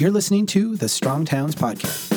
You're 0.00 0.12
listening 0.12 0.46
to 0.46 0.76
the 0.76 0.88
Strong 0.88 1.24
Towns 1.24 1.56
Podcast. 1.56 2.14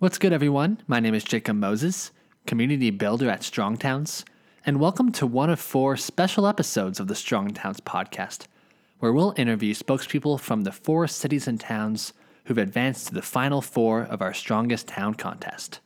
What's 0.00 0.18
good, 0.18 0.32
everyone? 0.32 0.82
My 0.88 0.98
name 0.98 1.14
is 1.14 1.22
Jacob 1.22 1.54
Moses, 1.54 2.10
community 2.48 2.90
builder 2.90 3.30
at 3.30 3.44
Strong 3.44 3.76
Towns, 3.76 4.24
and 4.66 4.80
welcome 4.80 5.12
to 5.12 5.28
one 5.28 5.48
of 5.48 5.60
four 5.60 5.96
special 5.96 6.44
episodes 6.44 6.98
of 6.98 7.06
the 7.06 7.14
Strong 7.14 7.54
Towns 7.54 7.78
podcast, 7.80 8.46
where 8.98 9.12
we'll 9.12 9.32
interview 9.36 9.72
spokespeople 9.72 10.40
from 10.40 10.64
the 10.64 10.72
four 10.72 11.06
cities 11.06 11.46
and 11.46 11.60
towns 11.60 12.12
who've 12.46 12.58
advanced 12.58 13.06
to 13.06 13.14
the 13.14 13.22
final 13.22 13.62
four 13.62 14.02
of 14.02 14.20
our 14.20 14.34
Strongest 14.34 14.88
Town 14.88 15.14
contest. 15.14 15.78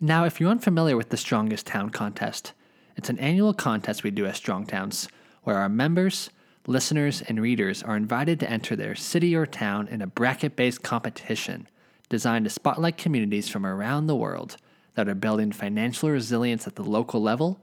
Now, 0.00 0.24
if 0.24 0.40
you're 0.40 0.50
unfamiliar 0.50 0.96
with 0.96 1.10
the 1.10 1.16
Strongest 1.16 1.68
Town 1.68 1.90
contest, 1.90 2.54
it's 2.96 3.08
an 3.08 3.20
annual 3.20 3.54
contest 3.54 4.02
we 4.02 4.10
do 4.10 4.26
at 4.26 4.34
Strong 4.34 4.66
Towns 4.66 5.06
where 5.44 5.58
our 5.58 5.68
members, 5.68 6.30
listeners, 6.66 7.22
and 7.22 7.40
readers 7.40 7.84
are 7.84 7.96
invited 7.96 8.40
to 8.40 8.50
enter 8.50 8.74
their 8.74 8.96
city 8.96 9.36
or 9.36 9.46
town 9.46 9.86
in 9.86 10.02
a 10.02 10.08
bracket 10.08 10.56
based 10.56 10.82
competition 10.82 11.68
designed 12.08 12.46
to 12.46 12.50
spotlight 12.50 12.96
communities 12.96 13.48
from 13.48 13.64
around 13.64 14.08
the 14.08 14.16
world 14.16 14.56
that 14.96 15.08
are 15.08 15.14
building 15.14 15.52
financial 15.52 16.10
resilience 16.10 16.66
at 16.66 16.74
the 16.74 16.82
local 16.82 17.22
level 17.22 17.60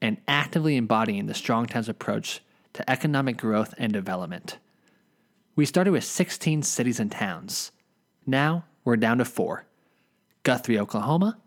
and 0.00 0.18
actively 0.28 0.76
embodying 0.76 1.26
the 1.26 1.34
Strong 1.34 1.66
Towns 1.66 1.88
approach 1.88 2.40
to 2.74 2.90
economic 2.90 3.36
growth 3.36 3.74
and 3.78 3.92
development. 3.92 4.58
We 5.56 5.64
started 5.64 5.92
with 5.92 6.04
16 6.04 6.62
cities 6.62 7.00
and 7.00 7.10
towns. 7.10 7.70
Now 8.26 8.64
we're 8.84 8.96
down 8.96 9.18
to 9.18 9.24
four 9.24 9.66
Guthrie, 10.42 10.78
Oklahoma, 10.78 11.38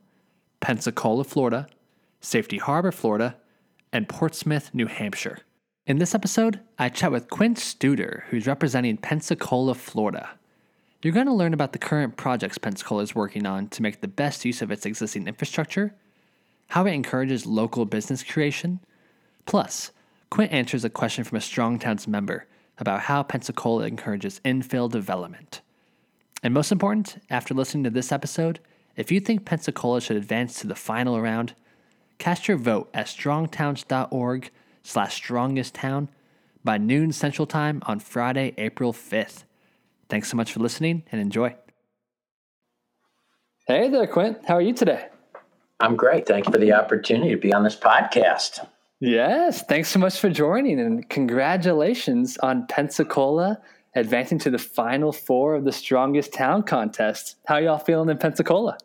Pensacola, 0.59 1.23
Florida, 1.23 1.67
Safety 2.21 2.57
Harbor, 2.57 2.91
Florida, 2.91 3.35
and 3.93 4.09
Portsmouth, 4.09 4.73
New 4.73 4.87
Hampshire. 4.87 5.39
In 5.85 5.99
this 5.99 6.15
episode, 6.15 6.59
I 6.77 6.89
chat 6.89 7.11
with 7.11 7.29
Quint 7.29 7.57
Studer, 7.57 8.23
who's 8.29 8.47
representing 8.47 8.97
Pensacola, 8.97 9.75
Florida. 9.75 10.31
You're 11.01 11.13
going 11.13 11.27
to 11.27 11.33
learn 11.33 11.53
about 11.53 11.73
the 11.73 11.79
current 11.79 12.17
projects 12.17 12.57
Pensacola 12.57 13.03
is 13.03 13.15
working 13.15 13.45
on 13.45 13.69
to 13.69 13.81
make 13.81 14.01
the 14.01 14.07
best 14.07 14.43
use 14.43 14.61
of 14.61 14.71
its 14.71 14.85
existing 14.85 15.27
infrastructure, 15.27 15.93
how 16.67 16.85
it 16.85 16.93
encourages 16.93 17.45
local 17.45 17.85
business 17.85 18.23
creation. 18.23 18.79
Plus, 19.45 19.91
Quint 20.29 20.51
answers 20.51 20.83
a 20.83 20.89
question 20.89 21.23
from 21.23 21.37
a 21.37 21.41
Strong 21.41 21.79
Towns 21.79 22.07
member 22.07 22.45
about 22.77 23.01
how 23.01 23.23
Pensacola 23.23 23.85
encourages 23.85 24.41
infill 24.43 24.89
development. 24.89 25.61
And 26.43 26.53
most 26.53 26.71
important, 26.71 27.21
after 27.29 27.53
listening 27.53 27.83
to 27.85 27.89
this 27.89 28.11
episode, 28.11 28.59
if 28.95 29.11
you 29.11 29.19
think 29.19 29.45
Pensacola 29.45 30.01
should 30.01 30.17
advance 30.17 30.59
to 30.59 30.67
the 30.67 30.75
final 30.75 31.19
round, 31.21 31.53
cast 32.17 32.47
your 32.47 32.57
vote 32.57 32.89
at 32.93 33.07
strongtowns.org 33.07 34.51
slash 34.83 35.21
strongesttown 35.21 36.09
by 36.63 36.77
noon 36.77 37.11
Central 37.11 37.45
Time 37.45 37.81
on 37.85 37.99
Friday, 37.99 38.53
April 38.57 38.93
5th. 38.93 39.43
Thanks 40.09 40.29
so 40.29 40.37
much 40.37 40.51
for 40.51 40.59
listening 40.59 41.03
and 41.11 41.21
enjoy. 41.21 41.55
Hey 43.67 43.89
there, 43.89 44.07
Quint. 44.07 44.39
How 44.47 44.55
are 44.55 44.61
you 44.61 44.73
today? 44.73 45.07
I'm 45.79 45.95
great. 45.95 46.27
Thank 46.27 46.47
you 46.47 46.51
for 46.51 46.57
the 46.57 46.73
opportunity 46.73 47.31
to 47.31 47.37
be 47.37 47.53
on 47.53 47.63
this 47.63 47.75
podcast. 47.75 48.67
Yes, 48.99 49.61
thanks 49.63 49.89
so 49.89 49.99
much 49.99 50.19
for 50.19 50.29
joining 50.29 50.79
and 50.79 51.07
congratulations 51.07 52.37
on 52.39 52.65
Pensacola 52.67 53.59
advancing 53.95 54.39
to 54.39 54.49
the 54.49 54.57
final 54.57 55.11
four 55.11 55.55
of 55.55 55.65
the 55.65 55.71
strongest 55.71 56.33
town 56.33 56.63
contest. 56.63 57.35
How 57.45 57.57
y'all 57.57 57.77
feeling 57.77 58.09
in 58.09 58.17
Pensacola? 58.17 58.77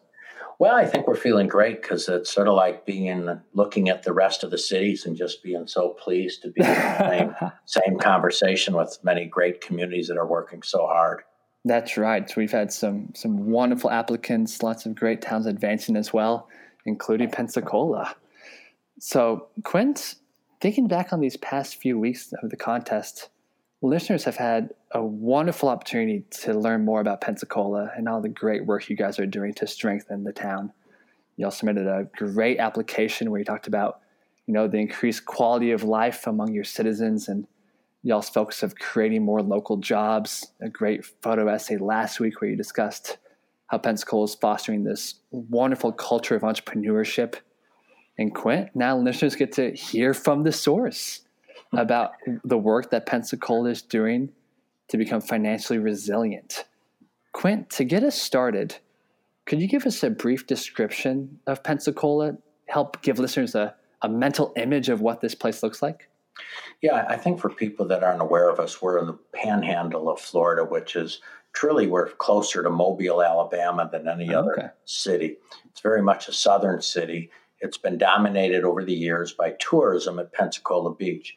Well, 0.59 0.75
I 0.75 0.87
think 0.87 1.07
we're 1.07 1.17
feeling 1.17 1.49
great 1.49 1.83
because 1.83 2.09
it's 2.09 2.33
sort 2.33 2.47
of 2.47 2.55
like 2.55 2.87
being 2.87 3.41
looking 3.53 3.89
at 3.89 4.05
the 4.05 4.13
rest 4.13 4.45
of 4.45 4.51
the 4.51 4.59
cities 4.59 5.07
and 5.07 5.17
just 5.17 5.43
being 5.43 5.67
so 5.67 5.91
pleased 5.91 6.43
to 6.43 6.51
be 6.51 6.61
in 6.61 6.69
the 6.69 7.09
same, 7.09 7.35
same 7.65 7.99
conversation 7.99 8.75
with 8.75 8.99
many 9.03 9.27
great 9.27 9.61
communities 9.61 10.09
that 10.09 10.19
are 10.19 10.27
working 10.27 10.63
so 10.63 10.87
hard. 10.87 11.23
That's 11.65 11.97
right. 11.97 12.29
So 12.29 12.35
we've 12.39 12.53
had 12.53 12.73
some 12.73 13.13
some 13.15 13.47
wonderful 13.47 13.91
applicants, 13.91 14.63
lots 14.63 14.85
of 14.85 14.95
great 14.95 15.23
towns 15.23 15.47
advancing 15.47 15.97
as 15.97 16.13
well, 16.13 16.49
including 16.87 17.31
Pensacola. 17.31 18.17
So, 18.99 19.49
Quint, 19.65 20.17
thinking 20.61 20.89
back 20.89 21.13
on 21.13 21.21
these 21.21 21.37
past 21.39 21.77
few 21.77 21.99
weeks 21.99 22.33
of 22.43 22.51
the 22.51 22.57
contest, 22.57 23.31
listeners 23.83 24.25
have 24.25 24.37
had 24.37 24.71
a 24.93 25.05
wonderful 25.05 25.69
opportunity 25.69 26.25
to 26.31 26.55
learn 26.55 26.85
more 26.85 27.01
about 27.01 27.21
Pensacola 27.21 27.91
and 27.97 28.09
all 28.09 28.21
the 28.21 28.29
great 28.29 28.65
work 28.67 28.89
you 28.89 28.97
guys 28.97 29.19
are 29.19 29.27
doing 29.27 29.53
to 29.55 29.67
strengthen 29.67 30.25
the 30.25 30.33
town. 30.33 30.73
You 31.37 31.47
all 31.47 31.51
submitted 31.51 31.87
a 31.87 32.09
great 32.17 32.59
application 32.59 33.31
where 33.31 33.41
you 33.41 33.45
talked 33.45 33.67
about, 33.67 34.01
you 34.47 34.55
know, 34.55 34.69
the 34.69 34.79
increased 34.79 35.25
quality 35.25 35.73
of 35.73 35.83
life 35.83 36.27
among 36.27 36.53
your 36.53 36.65
citizens 36.65 37.29
and 37.29 37.47
y'all's 38.03 38.29
focus 38.29 38.63
of 38.63 38.77
creating 38.77 39.25
more 39.25 39.43
local 39.43 39.79
jobs. 39.79 40.53
A 40.61 40.69
great 40.69 41.05
photo 41.23 41.49
essay 41.49 41.77
last 41.77 42.21
week 42.21 42.41
where 42.41 42.51
you 42.51 42.57
discussed 42.57 43.19
how 43.73 43.79
Pensacola 43.79 44.25
is 44.25 44.35
fostering 44.35 44.85
this 44.85 45.15
wonderful 45.31 45.93
culture 45.93 46.37
of 46.37 46.43
entrepreneurship. 46.43 47.37
And 48.19 48.35
Quint, 48.35 48.69
now 48.75 48.99
listeners 48.99 49.35
get 49.35 49.53
to 49.53 49.73
hear 49.73 50.13
from 50.13 50.43
the 50.43 50.53
source 50.53 51.23
about 51.73 52.13
the 52.45 52.59
work 52.59 52.91
that 52.91 53.07
Pensacola 53.07 53.71
is 53.71 53.81
doing 53.81 54.31
to 54.89 54.99
become 54.99 55.23
financially 55.23 55.79
resilient. 55.79 56.67
Quint, 57.33 57.71
to 57.71 57.85
get 57.85 58.03
us 58.03 58.15
started, 58.15 58.77
could 59.47 59.59
you 59.59 59.67
give 59.67 59.87
us 59.87 60.03
a 60.03 60.11
brief 60.11 60.47
description 60.47 61.41
of 61.47 61.65
Pensacola? 61.65 62.37
Help 62.67 63.01
give 63.01 63.19
listeners 63.19 63.55
a, 63.55 63.75
a 64.03 64.09
mental 64.09 64.53
image 64.57 64.91
of 64.91 65.01
what 65.01 65.23
this 65.23 65.35
place 65.35 65.63
looks 65.63 65.81
like? 65.81 66.11
Yeah, 66.81 67.07
I 67.09 67.17
think 67.17 67.41
for 67.41 67.49
people 67.51 67.87
that 67.89 68.03
aren't 68.03 68.23
aware 68.23 68.49
of 68.49 68.59
us, 68.59 68.83
we're 68.83 68.99
in 68.99 69.07
the 69.07 69.19
panhandle 69.35 70.11
of 70.11 70.21
Florida, 70.21 70.65
which 70.65 70.97
is 70.97 71.21
truly 71.53 71.87
we're 71.87 72.09
closer 72.11 72.63
to 72.63 72.71
Mobile, 72.71 73.23
Alabama 73.23 73.89
than 73.91 74.09
any 74.09 74.35
oh, 74.35 74.41
other 74.41 74.53
Okay. 74.59 74.69
city. 74.85 75.37
It's 75.71 75.81
very 75.81 76.03
much 76.03 76.29
a 76.29 76.33
southern 76.33 76.81
city. 76.83 77.31
It's 77.61 77.79
been 77.79 77.99
dominated 77.99 78.65
over 78.65 78.85
the 78.85 78.93
years 78.93 79.33
by 79.33 79.55
tourism 79.61 80.19
at 80.19 80.33
Pensacola 80.33 80.95
Beach, 80.95 81.37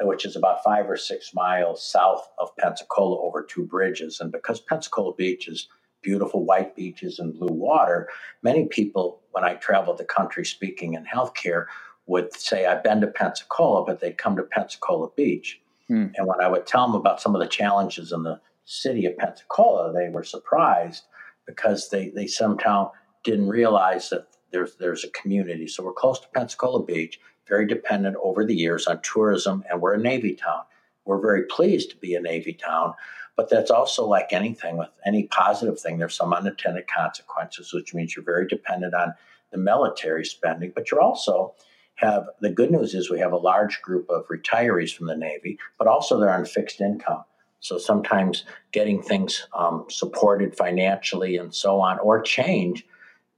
which 0.00 0.24
is 0.24 0.36
about 0.36 0.62
five 0.62 0.88
or 0.88 0.96
six 0.96 1.34
miles 1.34 1.84
south 1.84 2.28
of 2.38 2.54
Pensacola 2.56 3.20
over 3.20 3.42
two 3.42 3.64
bridges. 3.64 4.20
And 4.20 4.30
because 4.30 4.60
Pensacola 4.60 5.14
Beach 5.14 5.48
is 5.48 5.68
beautiful 6.02 6.44
white 6.44 6.76
beaches 6.76 7.18
and 7.18 7.34
blue 7.34 7.52
water, 7.52 8.08
many 8.42 8.66
people, 8.66 9.22
when 9.32 9.42
I 9.42 9.54
travel 9.54 9.94
the 9.94 10.04
country 10.04 10.44
speaking 10.44 10.94
in 10.94 11.04
healthcare, 11.04 11.66
would 12.06 12.34
say, 12.34 12.66
I've 12.66 12.84
been 12.84 13.00
to 13.00 13.06
Pensacola, 13.06 13.84
but 13.84 14.00
they'd 14.00 14.18
come 14.18 14.36
to 14.36 14.42
Pensacola 14.42 15.08
Beach. 15.16 15.60
Hmm. 15.88 16.08
And 16.16 16.26
when 16.26 16.40
I 16.40 16.48
would 16.48 16.66
tell 16.66 16.86
them 16.86 16.94
about 16.94 17.20
some 17.20 17.34
of 17.34 17.40
the 17.40 17.48
challenges 17.48 18.12
in 18.12 18.22
the 18.22 18.40
city 18.64 19.06
of 19.06 19.16
Pensacola, 19.16 19.92
they 19.92 20.08
were 20.08 20.24
surprised 20.24 21.04
because 21.46 21.90
they, 21.90 22.10
they 22.10 22.26
somehow 22.26 22.92
didn't 23.22 23.48
realize 23.48 24.10
that 24.10 24.26
there's 24.52 24.76
there's 24.76 25.04
a 25.04 25.10
community. 25.10 25.66
So 25.66 25.82
we're 25.82 25.92
close 25.92 26.20
to 26.20 26.28
Pensacola 26.28 26.84
Beach, 26.84 27.18
very 27.48 27.66
dependent 27.66 28.16
over 28.22 28.46
the 28.46 28.54
years 28.54 28.86
on 28.86 29.00
tourism, 29.02 29.64
and 29.68 29.80
we're 29.80 29.94
a 29.94 29.98
Navy 29.98 30.34
town. 30.34 30.62
We're 31.04 31.20
very 31.20 31.42
pleased 31.42 31.90
to 31.90 31.96
be 31.96 32.14
a 32.14 32.20
Navy 32.20 32.54
town, 32.54 32.94
but 33.36 33.50
that's 33.50 33.70
also 33.70 34.06
like 34.06 34.32
anything 34.32 34.76
with 34.76 34.90
any 35.04 35.24
positive 35.24 35.78
thing, 35.78 35.98
there's 35.98 36.14
some 36.14 36.32
unintended 36.32 36.86
consequences, 36.86 37.72
which 37.72 37.92
means 37.92 38.14
you're 38.14 38.24
very 38.24 38.46
dependent 38.46 38.94
on 38.94 39.14
the 39.50 39.58
military 39.58 40.24
spending, 40.24 40.72
but 40.74 40.90
you're 40.90 41.02
also 41.02 41.54
have 41.96 42.26
the 42.40 42.50
good 42.50 42.70
news 42.70 42.94
is 42.94 43.10
we 43.10 43.20
have 43.20 43.32
a 43.32 43.36
large 43.36 43.80
group 43.82 44.08
of 44.10 44.26
retirees 44.28 44.94
from 44.94 45.06
the 45.06 45.16
Navy, 45.16 45.58
but 45.78 45.86
also 45.86 46.18
they're 46.18 46.32
on 46.32 46.44
fixed 46.44 46.80
income. 46.80 47.24
So 47.60 47.78
sometimes 47.78 48.44
getting 48.72 49.02
things 49.02 49.46
um, 49.56 49.86
supported 49.88 50.54
financially 50.56 51.36
and 51.36 51.54
so 51.54 51.80
on, 51.80 51.98
or 51.98 52.20
change, 52.20 52.84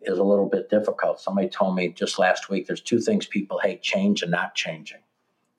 is 0.02 0.18
a 0.18 0.24
little 0.24 0.48
bit 0.48 0.68
difficult. 0.70 1.20
Somebody 1.20 1.48
told 1.48 1.76
me 1.76 1.88
just 1.88 2.18
last 2.18 2.48
week 2.48 2.66
there's 2.66 2.80
two 2.80 3.00
things 3.00 3.26
people 3.26 3.60
hate 3.62 3.82
change 3.82 4.22
and 4.22 4.30
not 4.30 4.54
changing. 4.54 4.98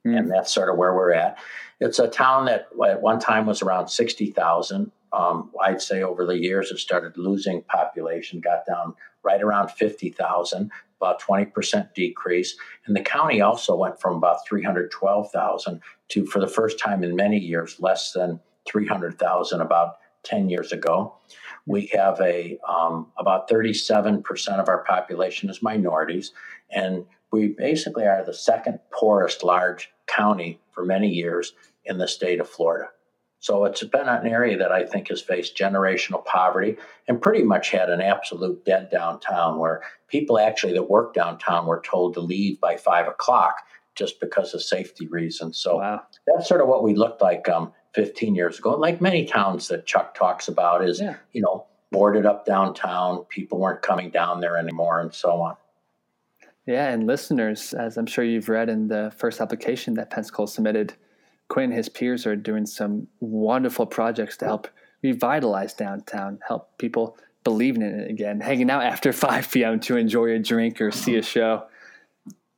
Mm. 0.06 0.18
And 0.18 0.32
that's 0.32 0.54
sort 0.54 0.70
of 0.70 0.78
where 0.78 0.94
we're 0.94 1.14
at. 1.14 1.38
It's 1.80 2.00
a 2.00 2.08
town 2.08 2.46
that 2.46 2.68
at 2.88 3.02
one 3.02 3.20
time 3.20 3.46
was 3.46 3.62
around 3.62 3.88
60,000. 3.88 4.92
Um, 5.14 5.52
I'd 5.64 5.82
say 5.82 6.04
over 6.04 6.26
the 6.26 6.38
years 6.38 6.72
it 6.72 6.80
started 6.80 7.18
losing 7.18 7.64
population, 7.64 8.40
got 8.40 8.66
down 8.66 8.94
right 9.24 9.42
around 9.42 9.72
50,000, 9.72 10.72
about 11.00 11.22
20% 11.22 11.94
decrease. 11.94 12.56
And 12.86 12.96
the 12.96 13.02
county 13.02 13.42
also 13.42 13.76
went 13.76 14.00
from 14.00 14.16
about 14.16 14.48
312,000 14.48 15.82
to, 16.10 16.26
for 16.26 16.40
the 16.40 16.48
first 16.48 16.80
time 16.80 17.04
in 17.04 17.16
many 17.16 17.38
years, 17.38 17.80
less 17.80 18.12
than 18.12 18.40
300,000 18.68 19.62
about 19.62 19.96
10 20.24 20.50
years 20.50 20.72
ago. 20.72 21.16
We 21.66 21.90
have 21.94 22.20
a 22.22 22.58
um, 22.68 23.08
about 23.18 23.50
37% 23.50 24.24
of 24.60 24.70
our 24.70 24.84
population 24.84 25.50
is 25.50 25.62
minorities, 25.62 26.32
and 26.72 27.06
we 27.32 27.50
basically 27.50 28.06
are 28.06 28.26
the 28.26 28.34
second 28.34 28.80
poorest 28.92 29.44
large 29.44 29.92
county 30.08 30.62
for 30.72 30.86
many 30.86 31.10
years 31.10 31.54
in 31.86 31.98
the 31.98 32.08
state 32.08 32.40
of 32.40 32.50
Florida. 32.50 32.90
So 33.40 33.66
it's 33.66 33.84
been 33.84 34.08
an 34.08 34.26
area 34.26 34.58
that 34.58 34.72
I 34.72 34.84
think 34.84 35.10
has 35.10 35.22
faced 35.22 35.58
generational 35.58 36.26
poverty 36.26 36.78
and 37.08 37.22
pretty 37.22 37.44
much 37.44 37.70
had 37.70 37.90
an 37.90 38.02
absolute 38.02 38.66
dead 38.66 38.90
downtown 38.90 39.60
where 39.60 39.84
people 40.08 40.40
actually 40.40 40.74
that 40.74 40.90
work 40.90 41.14
downtown 41.14 41.68
were 41.68 41.82
told 41.82 42.16
to 42.16 42.20
leave 42.20 42.60
by 42.60 42.78
five 42.78 43.08
o'clock 43.08 43.58
just 43.96 44.20
because 44.20 44.54
of 44.54 44.62
safety 44.62 45.08
reasons. 45.08 45.58
So 45.58 45.78
wow. 45.78 46.02
that's 46.26 46.48
sort 46.48 46.62
of 46.62 46.68
what 46.68 46.84
we 46.84 46.94
looked 46.96 47.22
like 47.22 47.48
um, 47.50 47.74
15 47.94 48.36
years 48.36 48.60
ago. 48.60 48.72
Like 48.72 49.02
many 49.02 49.26
towns 49.26 49.68
that 49.68 49.86
Chuck 49.86 50.16
talks 50.16 50.48
about 50.48 50.84
is, 50.84 51.00
yeah. 51.00 51.16
you 51.32 51.42
know, 51.42 51.66
boarded 51.92 52.26
up 52.26 52.46
downtown, 52.46 53.24
people 53.26 53.60
weren't 53.60 53.82
coming 53.82 54.10
down 54.10 54.42
there 54.42 54.58
anymore 54.58 55.00
and 55.00 55.14
so 55.14 55.42
on. 55.42 55.56
Yeah, 56.66 56.90
and 56.90 57.08
listeners, 57.08 57.74
as 57.74 57.98
I'm 57.98 58.06
sure 58.06 58.26
you've 58.26 58.50
read 58.50 58.68
in 58.68 58.90
the 58.90 59.14
first 59.16 59.40
application 59.40 59.94
that 59.94 60.10
Pensacola 60.10 60.50
submitted, 60.50 60.94
Quint 61.50 61.72
and 61.72 61.78
his 61.78 61.90
peers 61.90 62.26
are 62.26 62.36
doing 62.36 62.66
some 62.66 63.08
wonderful 63.20 63.86
projects 63.86 64.38
to 64.38 64.46
help 64.46 64.68
revitalize 65.02 65.74
downtown, 65.74 66.40
help 66.48 66.78
people 66.78 67.18
believe 67.44 67.76
in 67.76 67.82
it 67.82 68.10
again, 68.10 68.42
hanging 68.42 68.70
out 68.70 68.84
after 68.84 69.14
5 69.14 69.52
p.m. 69.52 69.80
to 69.82 69.98
enjoy 69.98 70.32
a 70.32 70.40
drink 70.40 70.82
or 70.82 70.92
see 70.92 71.16
a 71.16 71.22
show. 71.22 71.64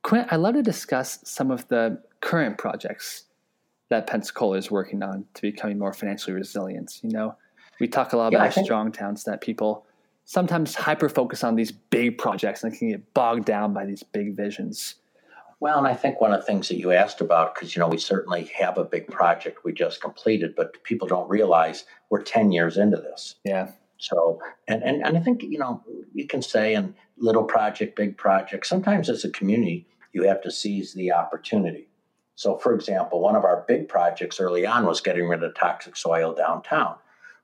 Quint, 0.02 0.28
I'd 0.30 0.36
love 0.36 0.54
to 0.54 0.62
discuss 0.62 1.20
some 1.24 1.50
of 1.50 1.68
the 1.68 2.02
current 2.20 2.58
projects 2.58 3.24
that 3.90 4.06
Pensacola 4.06 4.56
is 4.56 4.70
working 4.70 5.02
on 5.02 5.26
to 5.34 5.42
becoming 5.42 5.78
more 5.78 5.92
financially 5.92 6.34
resilient. 6.34 7.00
You 7.02 7.10
know, 7.10 7.36
we 7.78 7.88
talk 7.88 8.12
a 8.12 8.16
lot 8.16 8.32
yeah, 8.32 8.38
about 8.38 8.64
strong 8.64 8.92
towns 8.92 9.24
that 9.24 9.40
people 9.40 9.86
sometimes 10.24 10.74
hyper 10.74 11.08
focus 11.08 11.42
on 11.42 11.56
these 11.56 11.72
big 11.72 12.16
projects 12.16 12.62
and 12.62 12.76
can 12.76 12.90
get 12.90 13.14
bogged 13.14 13.44
down 13.44 13.72
by 13.72 13.84
these 13.84 14.02
big 14.02 14.36
visions. 14.36 14.94
Well, 15.60 15.76
and 15.76 15.86
I 15.86 15.94
think 15.94 16.20
one 16.20 16.32
of 16.32 16.40
the 16.40 16.46
things 16.46 16.68
that 16.68 16.78
you 16.78 16.90
asked 16.90 17.20
about, 17.20 17.54
because 17.54 17.76
you 17.76 17.80
know 17.80 17.88
we 17.88 17.98
certainly 17.98 18.50
have 18.58 18.78
a 18.78 18.84
big 18.84 19.08
project 19.08 19.62
we 19.62 19.72
just 19.72 20.00
completed, 20.00 20.54
but 20.56 20.82
people 20.84 21.06
don't 21.06 21.28
realize 21.28 21.84
we're 22.08 22.22
ten 22.22 22.50
years 22.50 22.78
into 22.78 22.96
this. 22.96 23.36
Yeah. 23.44 23.70
So, 23.98 24.40
and 24.66 24.82
and, 24.82 25.04
and 25.04 25.18
I 25.18 25.20
think 25.20 25.42
you 25.42 25.58
know 25.58 25.84
you 26.14 26.26
can 26.26 26.40
say 26.40 26.74
in 26.74 26.94
little 27.18 27.44
project, 27.44 27.94
big 27.94 28.16
project. 28.16 28.66
Sometimes 28.66 29.10
as 29.10 29.24
a 29.24 29.30
community, 29.30 29.86
you 30.14 30.22
have 30.22 30.42
to 30.42 30.50
seize 30.50 30.94
the 30.94 31.12
opportunity. 31.12 31.88
So, 32.36 32.56
for 32.56 32.72
example, 32.74 33.20
one 33.20 33.36
of 33.36 33.44
our 33.44 33.66
big 33.68 33.86
projects 33.86 34.40
early 34.40 34.64
on 34.64 34.86
was 34.86 35.02
getting 35.02 35.28
rid 35.28 35.42
of 35.42 35.54
toxic 35.54 35.94
soil 35.94 36.32
downtown. 36.34 36.96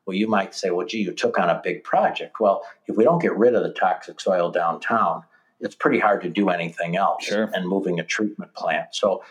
Well, 0.06 0.16
you 0.16 0.26
might 0.26 0.54
say, 0.54 0.70
well, 0.70 0.86
gee, 0.86 1.02
you 1.02 1.12
took 1.12 1.38
on 1.38 1.50
a 1.50 1.60
big 1.62 1.84
project. 1.84 2.40
Well, 2.40 2.62
if 2.86 2.96
we 2.96 3.04
don't 3.04 3.20
get 3.20 3.36
rid 3.36 3.54
of 3.54 3.62
the 3.62 3.72
toxic 3.72 4.20
soil 4.20 4.50
downtown, 4.50 5.24
it's 5.60 5.74
pretty 5.74 5.98
hard 5.98 6.22
to 6.22 6.28
do 6.28 6.48
anything 6.50 6.96
else 6.96 7.24
sure. 7.24 7.50
and 7.54 7.66
moving 7.66 7.98
a 8.00 8.04
treatment 8.04 8.52
plant. 8.54 8.94
So, 8.94 9.22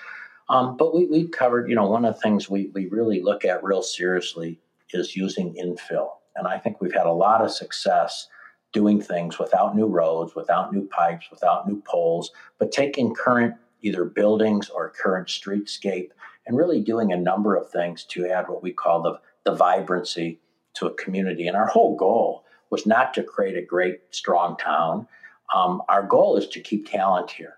um, 0.49 0.77
but 0.77 0.93
we, 0.93 1.05
we 1.05 1.27
covered, 1.27 1.69
you 1.69 1.75
know, 1.75 1.87
one 1.87 2.05
of 2.05 2.15
the 2.15 2.21
things 2.21 2.49
we, 2.49 2.71
we 2.73 2.87
really 2.87 3.21
look 3.21 3.45
at 3.45 3.63
real 3.63 3.81
seriously 3.81 4.59
is 4.93 5.15
using 5.15 5.53
infill. 5.55 6.09
And 6.35 6.47
I 6.47 6.57
think 6.57 6.81
we've 6.81 6.93
had 6.93 7.05
a 7.05 7.11
lot 7.11 7.41
of 7.41 7.51
success 7.51 8.27
doing 8.73 9.01
things 9.01 9.39
without 9.39 9.75
new 9.75 9.87
roads, 9.87 10.35
without 10.35 10.73
new 10.73 10.85
pipes, 10.87 11.27
without 11.31 11.67
new 11.67 11.81
poles, 11.87 12.31
but 12.59 12.71
taking 12.71 13.15
current 13.15 13.55
either 13.81 14.03
buildings 14.03 14.69
or 14.69 14.89
current 14.89 15.27
streetscape 15.27 16.09
and 16.45 16.57
really 16.57 16.81
doing 16.81 17.11
a 17.11 17.17
number 17.17 17.55
of 17.55 17.69
things 17.69 18.03
to 18.03 18.27
add 18.27 18.47
what 18.49 18.61
we 18.61 18.71
call 18.71 19.01
the, 19.01 19.19
the 19.43 19.55
vibrancy 19.55 20.39
to 20.73 20.87
a 20.87 20.93
community. 20.95 21.47
And 21.47 21.55
our 21.55 21.67
whole 21.67 21.95
goal 21.95 22.43
was 22.69 22.85
not 22.85 23.13
to 23.13 23.23
create 23.23 23.57
a 23.57 23.61
great, 23.61 24.01
strong 24.11 24.57
town, 24.57 25.07
um, 25.53 25.81
our 25.89 26.03
goal 26.03 26.37
is 26.37 26.47
to 26.49 26.59
keep 26.59 26.89
talent 26.89 27.31
here. 27.31 27.55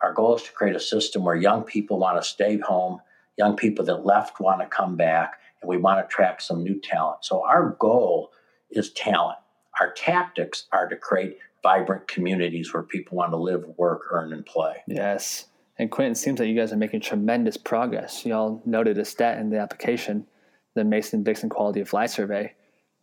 Our 0.00 0.12
goal 0.12 0.36
is 0.36 0.42
to 0.44 0.52
create 0.52 0.76
a 0.76 0.80
system 0.80 1.24
where 1.24 1.36
young 1.36 1.62
people 1.62 1.98
want 1.98 2.20
to 2.20 2.26
stay 2.26 2.58
home, 2.58 3.00
young 3.36 3.56
people 3.56 3.84
that 3.84 4.06
left 4.06 4.40
want 4.40 4.60
to 4.60 4.66
come 4.66 4.96
back, 4.96 5.34
and 5.60 5.68
we 5.68 5.76
want 5.76 5.98
to 5.98 6.06
attract 6.06 6.42
some 6.42 6.62
new 6.62 6.80
talent. 6.80 7.24
So 7.24 7.44
our 7.44 7.76
goal 7.78 8.32
is 8.70 8.92
talent. 8.92 9.38
Our 9.78 9.92
tactics 9.92 10.66
are 10.72 10.88
to 10.88 10.96
create 10.96 11.38
vibrant 11.62 12.08
communities 12.08 12.72
where 12.72 12.82
people 12.82 13.18
want 13.18 13.32
to 13.32 13.36
live, 13.36 13.64
work, 13.76 14.02
earn, 14.10 14.32
and 14.32 14.44
play. 14.44 14.76
Yes. 14.86 15.46
And 15.78 15.90
Quentin, 15.90 16.14
seems 16.14 16.38
like 16.38 16.48
you 16.48 16.56
guys 16.56 16.72
are 16.72 16.76
making 16.76 17.00
tremendous 17.00 17.56
progress. 17.56 18.24
You 18.24 18.34
all 18.34 18.62
noted 18.64 18.98
a 18.98 19.04
stat 19.04 19.38
in 19.38 19.50
the 19.50 19.58
application, 19.58 20.26
the 20.74 20.84
Mason 20.84 21.22
Dixon 21.22 21.48
Quality 21.48 21.80
of 21.80 21.92
Life 21.92 22.10
Survey, 22.10 22.54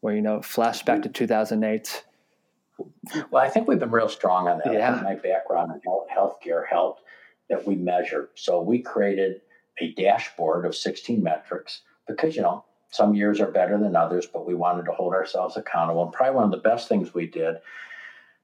where 0.02 0.16
you 0.16 0.22
know 0.22 0.40
flashback 0.40 1.04
to 1.04 1.10
2008 1.10 2.04
well, 3.32 3.44
I 3.44 3.50
think 3.50 3.68
we've 3.68 3.80
been 3.80 3.92
real 3.92 4.10
strong 4.10 4.48
on 4.48 4.60
that. 4.64 4.74
Yeah. 4.74 5.02
My 5.04 5.16
background 5.16 5.72
in 5.74 5.82
healthcare 6.16 6.68
helped 6.68 7.02
that 7.50 7.66
we 7.66 7.76
measure. 7.76 8.30
So 8.36 8.62
we 8.62 8.80
created 8.80 9.42
a 9.80 9.94
dashboard 9.94 10.66
of 10.66 10.76
16 10.76 11.22
metrics 11.22 11.82
because, 12.08 12.36
you 12.36 12.42
know, 12.42 12.66
some 12.90 13.14
years 13.14 13.40
are 13.40 13.52
better 13.52 13.78
than 13.78 13.96
others, 13.96 14.28
but 14.32 14.48
we 14.48 14.56
wanted 14.56 14.86
to 14.86 14.92
hold 14.92 15.14
ourselves 15.14 15.58
accountable. 15.58 16.04
And 16.04 16.14
probably 16.14 16.36
one 16.36 16.46
of 16.46 16.52
the 16.52 16.58
best 16.58 16.88
things 16.88 17.14
we 17.14 17.28
did, 17.28 17.56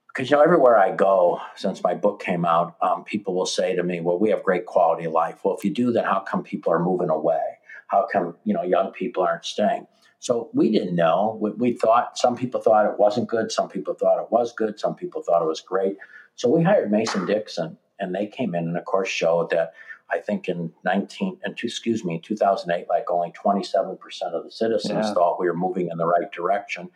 because, 0.07 0.29
you 0.29 0.37
know, 0.37 0.43
everywhere 0.43 0.77
I 0.77 0.95
go 0.95 1.41
since 1.55 1.83
my 1.83 1.93
book 1.93 2.21
came 2.21 2.45
out, 2.45 2.75
um, 2.81 3.03
people 3.03 3.33
will 3.33 3.45
say 3.45 3.75
to 3.75 3.83
me, 3.83 3.99
well, 4.01 4.19
we 4.19 4.29
have 4.29 4.43
great 4.43 4.65
quality 4.65 5.05
of 5.05 5.13
life. 5.13 5.39
Well, 5.43 5.55
if 5.57 5.63
you 5.63 5.71
do, 5.71 5.91
then 5.91 6.03
how 6.03 6.19
come 6.19 6.43
people 6.43 6.71
are 6.71 6.79
moving 6.79 7.09
away? 7.09 7.41
How 7.87 8.07
come, 8.11 8.35
you 8.43 8.53
know, 8.53 8.63
young 8.63 8.91
people 8.91 9.23
aren't 9.23 9.45
staying? 9.45 9.87
So 10.23 10.49
we 10.53 10.71
didn't 10.71 10.95
know. 10.95 11.37
We, 11.41 11.51
we, 11.51 11.73
thought 11.73 12.17
some 12.17 12.37
people 12.37 12.61
thought 12.61 12.85
it 12.85 12.97
wasn't 12.97 13.27
good, 13.27 13.51
some 13.51 13.67
people 13.67 13.93
thought 13.93 14.21
it 14.21 14.31
was 14.31 14.53
good, 14.53 14.79
some 14.79 14.95
people 14.95 15.21
thought 15.21 15.41
it 15.41 15.47
was 15.49 15.59
great. 15.59 15.97
So 16.35 16.47
we 16.47 16.63
hired 16.63 16.93
Mason 16.93 17.25
Dixon, 17.25 17.77
and 17.99 18.15
they 18.15 18.27
came 18.27 18.55
in 18.55 18.69
and 18.69 18.77
of 18.77 18.85
course 18.85 19.09
showed 19.09 19.49
that 19.49 19.73
I 20.09 20.19
think 20.19 20.47
in 20.47 20.71
19 20.85 21.39
and 21.43 21.59
excuse 21.61 22.05
me, 22.05 22.15
in 22.15 22.21
2008, 22.21 22.87
like 22.87 23.11
only 23.11 23.33
27% 23.33 23.97
of 24.21 24.45
the 24.45 24.49
citizens 24.49 25.07
yeah. 25.07 25.13
thought 25.13 25.41
we 25.41 25.47
were 25.47 25.57
moving 25.57 25.89
in 25.91 25.97
the 25.97 26.07
right 26.07 26.31
direction. 26.31 26.89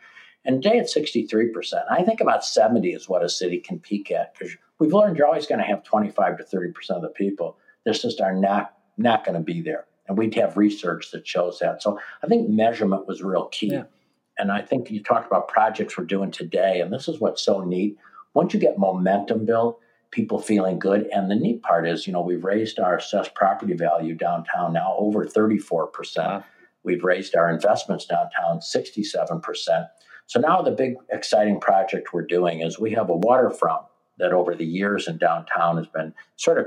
And 0.46 0.62
today 0.62 0.78
it's 0.78 0.96
63%. 0.96 1.82
I 1.90 2.04
think 2.04 2.22
about 2.22 2.46
70 2.46 2.88
is 2.92 3.10
what 3.10 3.22
a 3.22 3.28
city 3.28 3.58
can 3.58 3.78
peak 3.78 4.10
at 4.10 4.32
because 4.38 4.56
we've 4.78 4.94
learned 4.94 5.18
you're 5.18 5.26
always 5.26 5.46
going 5.46 5.60
to 5.60 5.66
have 5.66 5.84
25 5.84 6.38
to 6.38 6.44
30% 6.44 6.72
of 6.96 7.02
the 7.02 7.08
people 7.08 7.58
that 7.84 8.00
just 8.00 8.22
are 8.22 8.34
not 8.34 8.72
not 8.96 9.22
going 9.22 9.36
to 9.36 9.44
be 9.44 9.60
there. 9.60 9.84
And 10.08 10.16
we'd 10.16 10.34
have 10.34 10.56
research 10.56 11.10
that 11.12 11.26
shows 11.26 11.58
that. 11.58 11.82
So 11.82 12.00
I 12.22 12.26
think 12.26 12.48
measurement 12.48 13.06
was 13.06 13.22
real 13.22 13.46
key. 13.46 13.72
Yeah. 13.72 13.84
And 14.38 14.50
I 14.50 14.62
think 14.62 14.90
you 14.90 15.02
talked 15.02 15.26
about 15.26 15.48
projects 15.48 15.98
we're 15.98 16.04
doing 16.04 16.30
today, 16.30 16.80
and 16.80 16.92
this 16.92 17.08
is 17.08 17.20
what's 17.20 17.42
so 17.42 17.62
neat. 17.62 17.98
Once 18.34 18.54
you 18.54 18.60
get 18.60 18.78
momentum 18.78 19.44
built, 19.44 19.80
people 20.10 20.38
feeling 20.40 20.78
good. 20.78 21.08
And 21.12 21.30
the 21.30 21.34
neat 21.34 21.62
part 21.62 21.86
is, 21.86 22.06
you 22.06 22.12
know, 22.12 22.22
we've 22.22 22.44
raised 22.44 22.78
our 22.78 22.96
assessed 22.96 23.34
property 23.34 23.74
value 23.74 24.14
downtown 24.14 24.72
now 24.72 24.94
over 24.96 25.26
34%. 25.26 26.16
Wow. 26.16 26.44
We've 26.84 27.04
raised 27.04 27.36
our 27.36 27.50
investments 27.50 28.06
downtown 28.06 28.60
67%. 28.60 29.88
So 30.26 30.40
now 30.40 30.62
the 30.62 30.70
big 30.70 30.94
exciting 31.10 31.60
project 31.60 32.12
we're 32.12 32.22
doing 32.22 32.60
is 32.60 32.78
we 32.78 32.92
have 32.92 33.10
a 33.10 33.16
waterfront 33.16 33.82
that 34.18 34.32
over 34.32 34.54
the 34.54 34.64
years 34.64 35.08
in 35.08 35.18
downtown 35.18 35.76
has 35.76 35.86
been 35.86 36.14
sort 36.36 36.58
of 36.58 36.66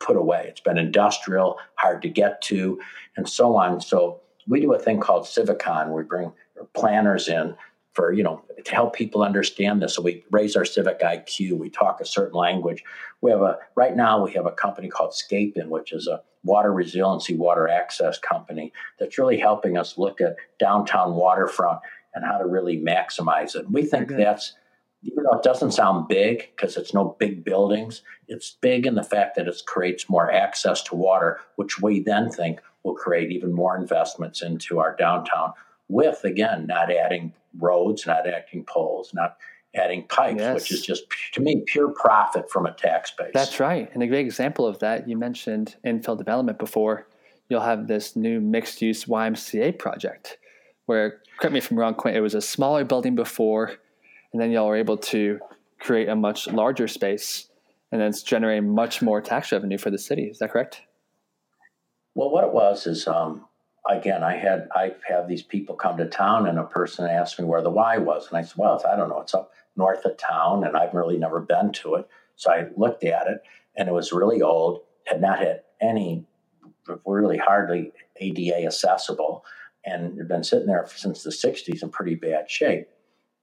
put 0.00 0.16
away. 0.16 0.46
It's 0.48 0.60
been 0.60 0.78
industrial, 0.78 1.58
hard 1.76 2.02
to 2.02 2.08
get 2.08 2.42
to, 2.42 2.80
and 3.16 3.28
so 3.28 3.56
on. 3.56 3.80
So 3.80 4.20
we 4.46 4.60
do 4.60 4.72
a 4.72 4.78
thing 4.78 5.00
called 5.00 5.24
CivicCon. 5.24 5.94
We 5.94 6.02
bring 6.02 6.32
planners 6.74 7.28
in 7.28 7.54
for 7.92 8.12
you 8.12 8.22
know 8.22 8.42
to 8.64 8.74
help 8.74 8.94
people 8.94 9.22
understand 9.22 9.82
this. 9.82 9.94
So 9.94 10.02
we 10.02 10.24
raise 10.30 10.56
our 10.56 10.64
civic 10.64 11.00
IQ. 11.00 11.58
We 11.58 11.70
talk 11.70 12.00
a 12.00 12.06
certain 12.06 12.38
language. 12.38 12.82
We 13.20 13.30
have 13.30 13.42
a 13.42 13.58
right 13.74 13.94
now 13.96 14.22
we 14.22 14.32
have 14.32 14.46
a 14.46 14.52
company 14.52 14.88
called 14.88 15.12
Scapin, 15.12 15.68
which 15.68 15.92
is 15.92 16.06
a 16.06 16.22
water 16.44 16.72
resiliency, 16.72 17.36
water 17.36 17.68
access 17.68 18.18
company 18.18 18.72
that's 18.98 19.18
really 19.18 19.38
helping 19.38 19.76
us 19.76 19.96
look 19.96 20.20
at 20.20 20.36
downtown 20.58 21.14
waterfront 21.14 21.78
and 22.14 22.24
how 22.24 22.38
to 22.38 22.46
really 22.46 22.78
maximize 22.78 23.54
it. 23.54 23.70
We 23.70 23.84
think 23.84 24.08
that's 24.08 24.54
even 25.02 25.24
though 25.24 25.36
it 25.36 25.42
doesn't 25.42 25.72
sound 25.72 26.08
big 26.08 26.50
because 26.54 26.76
it's 26.76 26.94
no 26.94 27.16
big 27.18 27.44
buildings, 27.44 28.02
it's 28.28 28.56
big 28.60 28.86
in 28.86 28.94
the 28.94 29.02
fact 29.02 29.36
that 29.36 29.48
it 29.48 29.62
creates 29.66 30.08
more 30.08 30.30
access 30.30 30.82
to 30.84 30.94
water, 30.94 31.40
which 31.56 31.80
we 31.80 32.00
then 32.00 32.30
think 32.30 32.60
will 32.84 32.94
create 32.94 33.30
even 33.30 33.52
more 33.52 33.76
investments 33.76 34.42
into 34.42 34.78
our 34.78 34.94
downtown. 34.96 35.52
With 35.88 36.24
again, 36.24 36.66
not 36.66 36.90
adding 36.90 37.32
roads, 37.58 38.06
not 38.06 38.26
adding 38.26 38.64
poles, 38.64 39.12
not 39.12 39.36
adding 39.74 40.06
pipes, 40.06 40.38
yes. 40.38 40.54
which 40.54 40.72
is 40.72 40.82
just 40.82 41.04
to 41.32 41.40
me 41.40 41.62
pure 41.66 41.88
profit 41.88 42.50
from 42.50 42.66
a 42.66 42.72
tax 42.72 43.10
base. 43.16 43.30
That's 43.34 43.58
right. 43.58 43.90
And 43.92 44.02
a 44.02 44.06
great 44.06 44.24
example 44.24 44.66
of 44.66 44.78
that, 44.80 45.08
you 45.08 45.16
mentioned 45.16 45.76
infill 45.84 46.16
development 46.16 46.58
before. 46.58 47.06
You'll 47.48 47.62
have 47.62 47.88
this 47.88 48.14
new 48.14 48.40
mixed 48.40 48.80
use 48.80 49.04
YMCA 49.04 49.78
project 49.78 50.38
where, 50.86 51.20
correct 51.38 51.52
me 51.52 51.58
if 51.58 51.70
I'm 51.70 51.78
wrong, 51.78 51.94
Quint, 51.94 52.16
it 52.16 52.20
was 52.20 52.34
a 52.34 52.40
smaller 52.40 52.84
building 52.84 53.14
before 53.14 53.72
and 54.32 54.40
then 54.40 54.50
y'all 54.50 54.68
are 54.68 54.76
able 54.76 54.96
to 54.96 55.38
create 55.78 56.08
a 56.08 56.16
much 56.16 56.46
larger 56.48 56.88
space 56.88 57.48
and 57.92 58.00
then 58.00 58.08
it's 58.08 58.22
generating 58.22 58.74
much 58.74 59.02
more 59.02 59.20
tax 59.20 59.52
revenue 59.52 59.78
for 59.78 59.90
the 59.90 59.98
city. 59.98 60.24
Is 60.24 60.38
that 60.38 60.50
correct? 60.50 60.80
Well, 62.14 62.30
what 62.30 62.44
it 62.44 62.52
was 62.52 62.86
is, 62.86 63.06
um, 63.06 63.46
again, 63.88 64.24
I 64.24 64.36
had 64.36 64.68
I 64.74 64.94
have 65.08 65.28
these 65.28 65.42
people 65.42 65.76
come 65.76 65.98
to 65.98 66.06
town, 66.06 66.48
and 66.48 66.58
a 66.58 66.64
person 66.64 67.06
asked 67.06 67.38
me 67.38 67.44
where 67.44 67.62
the 67.62 67.70
Y 67.70 67.98
was, 67.98 68.28
and 68.28 68.38
I 68.38 68.42
said, 68.42 68.56
"Well, 68.56 68.82
I 68.90 68.96
don't 68.96 69.10
know. 69.10 69.20
It's 69.20 69.34
up 69.34 69.52
north 69.76 70.04
of 70.04 70.16
town, 70.16 70.64
and 70.64 70.76
I've 70.76 70.94
really 70.94 71.18
never 71.18 71.40
been 71.40 71.72
to 71.72 71.96
it." 71.96 72.08
So 72.36 72.50
I 72.50 72.68
looked 72.76 73.04
at 73.04 73.26
it, 73.28 73.42
and 73.76 73.88
it 73.88 73.92
was 73.92 74.12
really 74.12 74.40
old, 74.42 74.82
had 75.06 75.20
not 75.20 75.38
had 75.38 75.62
any 75.80 76.26
really 77.04 77.36
hardly 77.36 77.92
ADA 78.16 78.64
accessible 78.66 79.44
and 79.84 80.16
had 80.18 80.28
been 80.28 80.44
sitting 80.44 80.66
there 80.66 80.86
since 80.94 81.22
the 81.22 81.30
60s 81.30 81.82
in 81.82 81.90
pretty 81.90 82.14
bad 82.14 82.50
shape. 82.50 82.88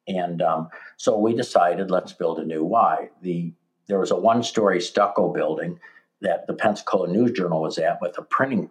And 0.09 0.41
um, 0.41 0.69
so 0.97 1.17
we 1.17 1.35
decided 1.35 1.91
let's 1.91 2.13
build 2.13 2.39
a 2.39 2.45
new 2.45 2.63
Y. 2.63 3.09
The 3.21 3.53
there 3.87 3.99
was 3.99 4.11
a 4.11 4.15
one-story 4.15 4.81
stucco 4.81 5.33
building 5.33 5.79
that 6.21 6.45
the 6.45 6.53
Pensacola 6.53 7.07
News 7.07 7.31
Journal 7.31 7.61
was 7.61 7.77
at 7.77 7.99
with 8.01 8.17
a 8.17 8.21
printing 8.21 8.69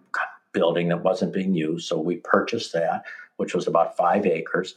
building 0.52 0.88
that 0.88 1.02
wasn't 1.02 1.33
being 1.33 1.54
used. 1.54 1.88
So 1.88 1.99
we 1.99 2.16
purchased 2.16 2.73
that, 2.73 3.04
which 3.37 3.54
was 3.54 3.66
about 3.66 3.97
five 3.97 4.26
acres, 4.26 4.75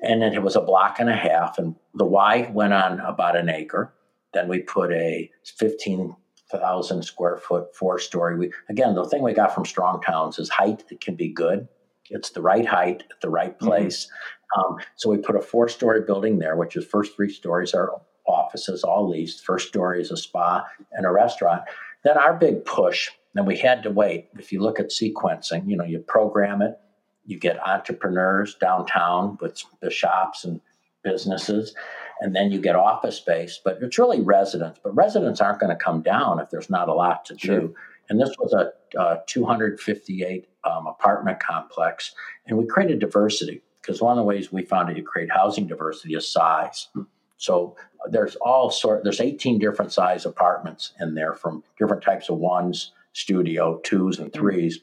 and 0.00 0.22
then 0.22 0.34
it 0.34 0.42
was 0.42 0.56
a 0.56 0.60
block 0.60 0.98
and 0.98 1.08
a 1.08 1.16
half. 1.16 1.58
And 1.58 1.74
the 1.94 2.04
Y 2.04 2.50
went 2.52 2.72
on 2.72 3.00
about 3.00 3.36
an 3.36 3.48
acre. 3.48 3.92
Then 4.32 4.48
we 4.48 4.60
put 4.60 4.92
a 4.92 5.30
15,000 5.44 7.02
square 7.02 7.36
foot 7.36 7.74
four 7.74 7.98
story. 7.98 8.36
We 8.36 8.52
again 8.68 8.94
the 8.94 9.04
thing 9.04 9.22
we 9.22 9.34
got 9.34 9.54
from 9.54 9.66
Strong 9.66 10.02
Towns 10.02 10.38
is 10.38 10.48
height. 10.48 10.84
It 10.90 11.00
can 11.00 11.16
be 11.16 11.28
good. 11.28 11.68
It's 12.10 12.30
the 12.30 12.42
right 12.42 12.66
height 12.66 13.04
at 13.10 13.20
the 13.20 13.30
right 13.30 13.56
mm-hmm. 13.56 13.66
place. 13.66 14.06
Mm-hmm. 14.06 14.74
Um, 14.74 14.78
so 14.96 15.10
we 15.10 15.18
put 15.18 15.36
a 15.36 15.42
four 15.42 15.68
story 15.68 16.00
building 16.02 16.38
there, 16.38 16.56
which 16.56 16.76
is 16.76 16.84
first 16.84 17.14
three 17.14 17.30
stories 17.30 17.74
are 17.74 18.00
offices, 18.26 18.84
all 18.84 19.08
leased. 19.08 19.44
First 19.44 19.68
story 19.68 20.00
is 20.00 20.10
a 20.10 20.16
spa 20.16 20.66
and 20.92 21.06
a 21.06 21.10
restaurant. 21.10 21.62
Then 22.04 22.16
our 22.16 22.34
big 22.34 22.64
push, 22.64 23.10
and 23.34 23.46
we 23.46 23.56
had 23.56 23.82
to 23.82 23.90
wait. 23.90 24.28
If 24.38 24.52
you 24.52 24.60
look 24.60 24.78
at 24.80 24.90
sequencing, 24.90 25.68
you 25.68 25.76
know, 25.76 25.84
you 25.84 25.98
program 25.98 26.62
it, 26.62 26.78
you 27.26 27.38
get 27.38 27.58
entrepreneurs 27.66 28.54
downtown 28.54 29.36
with 29.40 29.62
the 29.80 29.90
shops 29.90 30.44
and 30.44 30.60
businesses, 31.02 31.74
and 32.20 32.34
then 32.34 32.50
you 32.50 32.60
get 32.60 32.74
office 32.74 33.16
space. 33.16 33.60
But 33.62 33.78
it's 33.82 33.98
really 33.98 34.20
residents. 34.20 34.80
But 34.82 34.94
residents 34.94 35.40
aren't 35.40 35.60
going 35.60 35.76
to 35.76 35.82
come 35.82 36.02
down 36.02 36.40
if 36.40 36.50
there's 36.50 36.70
not 36.70 36.88
a 36.88 36.94
lot 36.94 37.24
to 37.26 37.38
sure. 37.38 37.60
do. 37.60 37.74
And 38.08 38.20
this 38.20 38.34
was 38.38 38.52
a, 38.52 38.72
a 38.98 39.20
258 39.26 40.48
um, 40.64 40.86
apartment 40.86 41.40
complex, 41.40 42.14
and 42.46 42.56
we 42.56 42.66
created 42.66 42.98
diversity 42.98 43.62
because 43.80 44.00
one 44.00 44.12
of 44.12 44.16
the 44.16 44.24
ways 44.24 44.52
we 44.52 44.64
found 44.64 44.88
that 44.88 44.96
you 44.96 45.02
create 45.02 45.30
housing 45.30 45.66
diversity 45.66 46.14
is 46.14 46.30
size. 46.30 46.88
So 47.36 47.76
there's 48.10 48.36
all 48.36 48.70
sort. 48.70 49.04
There's 49.04 49.20
18 49.20 49.58
different 49.58 49.92
size 49.92 50.26
apartments 50.26 50.92
in 51.00 51.14
there 51.14 51.34
from 51.34 51.62
different 51.78 52.02
types 52.02 52.28
of 52.28 52.38
ones, 52.38 52.92
studio, 53.12 53.80
twos, 53.84 54.18
and 54.18 54.32
3s 54.32 54.76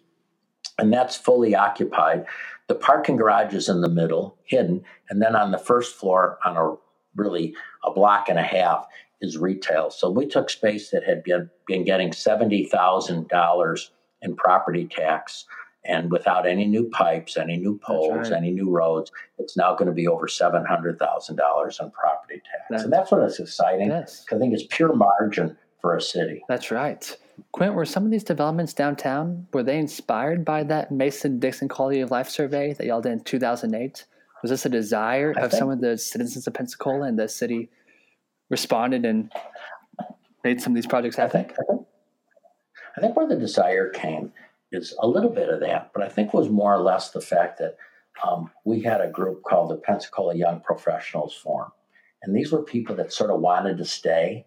and 0.77 0.91
that's 0.91 1.15
fully 1.15 1.55
occupied. 1.55 2.25
The 2.67 2.75
parking 2.75 3.15
garage 3.15 3.53
is 3.53 3.69
in 3.69 3.81
the 3.81 3.89
middle, 3.89 4.37
hidden, 4.43 4.83
and 5.09 5.21
then 5.21 5.35
on 5.35 5.51
the 5.51 5.57
first 5.57 5.95
floor, 5.95 6.39
on 6.43 6.57
a 6.57 6.75
really 7.15 7.55
a 7.83 7.91
block 7.91 8.27
and 8.27 8.39
a 8.39 8.43
half, 8.43 8.87
is 9.21 9.37
retail. 9.37 9.89
So 9.89 10.09
we 10.09 10.27
took 10.27 10.49
space 10.49 10.91
that 10.91 11.03
had 11.03 11.23
been, 11.23 11.49
been 11.67 11.83
getting 11.83 12.11
seventy 12.11 12.65
thousand 12.65 13.27
dollars 13.27 13.91
in 14.21 14.35
property 14.35 14.87
tax 14.87 15.45
and 15.87 16.09
without 16.11 16.47
any 16.47 16.65
new 16.65 16.89
pipes, 16.89 17.37
any 17.37 17.57
new 17.57 17.77
poles, 17.77 18.29
right. 18.29 18.31
any 18.31 18.51
new 18.51 18.71
roads, 18.71 19.11
it's 19.37 19.55
now 19.55 19.75
going 19.75 19.87
to 19.87 19.93
be 19.93 20.07
over 20.07 20.27
seven 20.27 20.65
hundred 20.65 20.97
thousand 20.97 21.35
dollars 21.35 21.79
in 21.79 21.91
property 21.91 22.35
tax, 22.35 22.63
that's, 22.69 22.83
and 22.83 22.93
that's 22.93 23.11
what 23.11 23.23
is 23.23 23.39
exciting. 23.39 23.89
Yes. 23.89 24.25
I 24.31 24.37
think 24.37 24.53
it's 24.53 24.65
pure 24.69 24.95
margin 24.95 25.57
for 25.79 25.95
a 25.95 26.01
city. 26.01 26.43
That's 26.49 26.71
right. 26.71 27.15
Quint, 27.51 27.75
were 27.75 27.85
some 27.85 28.05
of 28.05 28.11
these 28.11 28.23
developments 28.23 28.73
downtown 28.73 29.45
were 29.53 29.61
they 29.61 29.77
inspired 29.77 30.43
by 30.43 30.63
that 30.63 30.91
Mason 30.91 31.37
Dixon 31.37 31.67
quality 31.67 31.99
of 31.99 32.09
life 32.09 32.29
survey 32.29 32.73
that 32.73 32.87
y'all 32.87 33.01
did 33.01 33.11
in 33.11 33.19
two 33.19 33.39
thousand 33.39 33.75
eight? 33.75 34.05
Was 34.41 34.51
this 34.51 34.65
a 34.65 34.69
desire 34.69 35.33
I 35.37 35.41
of 35.41 35.51
think, 35.51 35.59
some 35.59 35.69
of 35.69 35.81
the 35.81 35.97
citizens 35.97 36.47
of 36.47 36.53
Pensacola 36.53 37.07
and 37.07 37.17
the 37.17 37.27
city 37.27 37.69
responded 38.49 39.05
and 39.05 39.31
made 40.43 40.61
some 40.61 40.73
of 40.73 40.75
these 40.75 40.87
projects 40.87 41.15
happen? 41.15 41.41
I 41.41 41.43
think, 41.43 41.59
I 41.59 41.63
think, 41.71 41.87
I 42.97 43.01
think 43.01 43.15
where 43.15 43.27
the 43.27 43.35
desire 43.35 43.89
came 43.89 44.31
is 44.71 44.95
a 44.99 45.07
little 45.07 45.29
bit 45.29 45.49
of 45.49 45.59
that, 45.61 45.91
but 45.93 46.03
I 46.03 46.09
think 46.09 46.33
was 46.33 46.49
more 46.49 46.73
or 46.73 46.81
less 46.81 47.11
the 47.11 47.21
fact 47.21 47.59
that 47.59 47.77
um, 48.25 48.51
we 48.63 48.81
had 48.81 49.01
a 49.01 49.09
group 49.09 49.43
called 49.43 49.71
the 49.71 49.75
Pensacola 49.75 50.35
Young 50.35 50.61
Professionals 50.61 51.33
Forum. 51.35 51.71
And 52.23 52.35
these 52.35 52.51
were 52.51 52.63
people 52.63 52.95
that 52.95 53.13
sort 53.13 53.29
of 53.29 53.41
wanted 53.41 53.77
to 53.77 53.85
stay, 53.85 54.45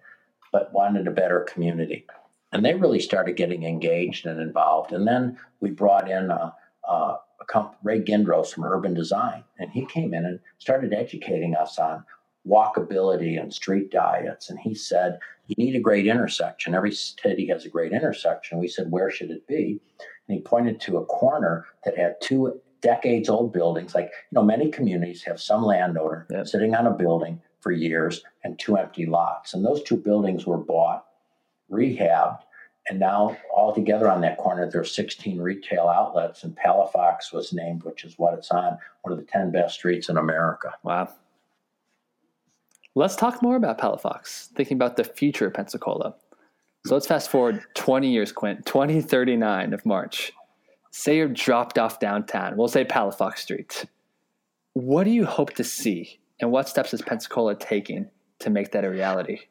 but 0.53 0.73
wanted 0.73 1.07
a 1.07 1.13
better 1.13 1.41
community. 1.41 2.07
And 2.53 2.65
they 2.65 2.75
really 2.75 3.01
started 3.01 3.37
getting 3.37 3.65
engaged 3.65 4.27
and 4.27 4.41
involved. 4.41 4.93
And 4.93 5.07
then 5.07 5.39
we 5.61 5.71
brought 5.71 6.11
in 6.11 6.31
a, 6.31 6.55
a, 6.89 6.93
a 6.93 7.45
comp, 7.47 7.75
Ray 7.83 8.01
Gindroz 8.01 8.53
from 8.53 8.65
Urban 8.65 8.95
Design, 8.95 9.45
and 9.59 9.71
he 9.71 9.85
came 9.85 10.15
in 10.15 10.25
and 10.25 10.41
started 10.59 10.95
educating 10.95 11.55
us 11.55 11.79
on 11.79 12.05
walkability 12.49 13.41
and 13.41 13.53
street 13.53 13.91
diets. 13.91 14.51
And 14.51 14.59
he 14.59 14.75
said, 14.75 15.19
You 15.47 15.57
need 15.59 15.77
a 15.77 15.81
great 15.81 16.07
intersection. 16.07 16.75
Every 16.75 16.93
city 16.93 17.47
has 17.49 17.65
a 17.65 17.71
great 17.71 17.93
intersection. 17.93 18.59
We 18.59 18.69
said, 18.69 18.91
Where 18.91 19.11
should 19.11 19.31
it 19.31 19.47
be? 19.47 19.81
And 20.29 20.37
he 20.37 20.41
pointed 20.41 20.81
to 20.83 20.99
a 20.99 21.07
corner 21.07 21.67
that 21.85 21.97
had 21.97 22.21
two 22.21 22.61
decades 22.81 23.29
old 23.29 23.53
buildings. 23.53 23.95
Like, 23.95 24.07
you 24.31 24.37
know, 24.37 24.43
many 24.43 24.71
communities 24.71 25.23
have 25.25 25.41
some 25.41 25.65
landowner 25.65 26.27
yep. 26.31 26.47
sitting 26.47 26.75
on 26.75 26.87
a 26.87 26.93
building 26.93 27.41
for 27.61 27.73
years 27.73 28.23
and 28.45 28.59
two 28.59 28.77
empty 28.77 29.07
lots. 29.07 29.55
And 29.55 29.65
those 29.65 29.83
two 29.83 29.97
buildings 29.97 30.47
were 30.47 30.59
bought, 30.59 31.07
rehabbed, 31.71 32.41
and 32.89 32.99
now 32.99 33.37
all 33.55 33.75
together 33.75 34.11
on 34.11 34.23
that 34.23 34.39
corner, 34.39 34.71
there 34.71 34.81
are 34.81 34.85
16 34.85 35.39
retail 35.41 35.89
outlets, 35.89 36.43
and 36.43 36.57
Palafox 36.57 37.33
was 37.33 37.53
named, 37.53 37.83
which 37.83 38.05
is 38.05 38.19
what 38.19 38.35
it's 38.35 38.51
on, 38.51 38.79
one 39.03 39.13
of 39.13 39.19
the 39.19 39.31
10 39.31 39.53
best 39.53 39.75
streets 39.75 40.09
in 40.09 40.17
America. 40.17 40.73
Wow. 40.83 41.13
Let's 42.99 43.15
talk 43.15 43.43
more 43.43 43.55
about 43.55 43.79
Palafox, 43.79 44.49
thinking 44.57 44.77
about 44.77 44.97
the 44.97 45.05
future 45.05 45.47
of 45.47 45.55
Pensacola. 45.55 46.17
So 46.85 46.97
let's 46.97 47.07
fast 47.07 47.31
forward 47.31 47.63
20 47.75 48.11
years, 48.11 48.33
Quint, 48.33 48.67
2039 48.67 49.73
of 49.73 49.87
March. 49.87 50.33
Say 50.91 51.19
you're 51.19 51.29
dropped 51.29 51.79
off 51.79 52.01
downtown. 52.01 52.57
We'll 52.57 52.67
say 52.67 52.85
Palafox 52.85 53.39
Street. 53.39 53.85
What 54.73 55.05
do 55.05 55.11
you 55.11 55.27
hope 55.27 55.55
to 55.55 55.63
see, 55.63 56.19
and 56.41 56.51
what 56.51 56.69
steps 56.69 56.93
is 56.93 57.01
Pensacola 57.01 57.55
taking 57.55 58.11
to 58.41 58.51
make 58.51 58.73
that 58.73 58.85
a 58.85 58.91
reality? 58.91 59.43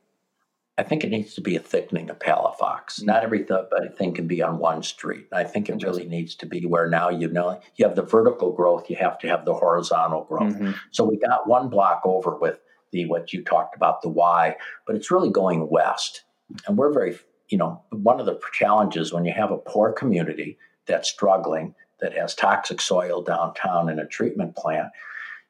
I 0.78 0.84
think 0.84 1.06
it 1.06 1.10
needs 1.10 1.34
to 1.36 1.42
be 1.42 1.56
a 1.56 1.62
thickening 1.62 2.10
of 2.10 2.20
Palafox. 2.20 3.00
Mm-hmm. 3.00 3.06
Not 3.06 3.24
everything 3.24 4.14
can 4.14 4.28
be 4.28 4.42
on 4.42 4.60
one 4.60 4.84
street. 4.84 5.28
I 5.32 5.46
think 5.46 5.70
it 5.70 5.82
really 5.82 6.06
needs 6.06 6.36
to 6.36 6.46
be 6.46 6.66
where 6.66 6.90
now 6.90 7.08
you 7.08 7.30
know 7.30 7.62
you 7.78 7.88
have 7.88 7.96
the 7.96 8.04
vertical 8.04 8.52
growth, 8.52 8.90
you 8.90 8.98
have 8.98 9.18
to 9.20 9.30
have 9.30 9.46
the 9.46 9.54
horizontal 9.54 10.26
growth. 10.26 10.54
Mm-hmm. 10.54 10.72
So 10.92 11.06
we 11.06 11.16
got 11.18 11.48
one 11.48 11.70
block 11.70 12.02
over 12.04 12.36
with 12.36 12.60
the 12.92 13.06
what 13.06 13.34
you 13.34 13.44
talked 13.44 13.76
about 13.76 14.02
the 14.02 14.10
why, 14.10 14.56
but 14.86 14.96
it's 14.96 15.12
really 15.12 15.30
going 15.30 15.70
west, 15.70 16.24
and 16.66 16.78
we're 16.78 16.94
very 16.94 17.18
you 17.50 17.58
know 17.58 17.82
one 17.92 18.20
of 18.20 18.26
the 18.26 18.40
challenges 18.54 19.14
when 19.14 19.26
you 19.26 19.34
have 19.34 19.52
a 19.52 19.58
poor 19.58 19.92
community 19.92 20.58
that's 20.86 21.10
struggling 21.10 21.76
that 22.00 22.14
has 22.14 22.36
toxic 22.36 22.82
soil 22.82 23.22
downtown 23.22 23.90
and 23.90 24.00
a 24.00 24.06
treatment 24.06 24.56
plant, 24.56 24.90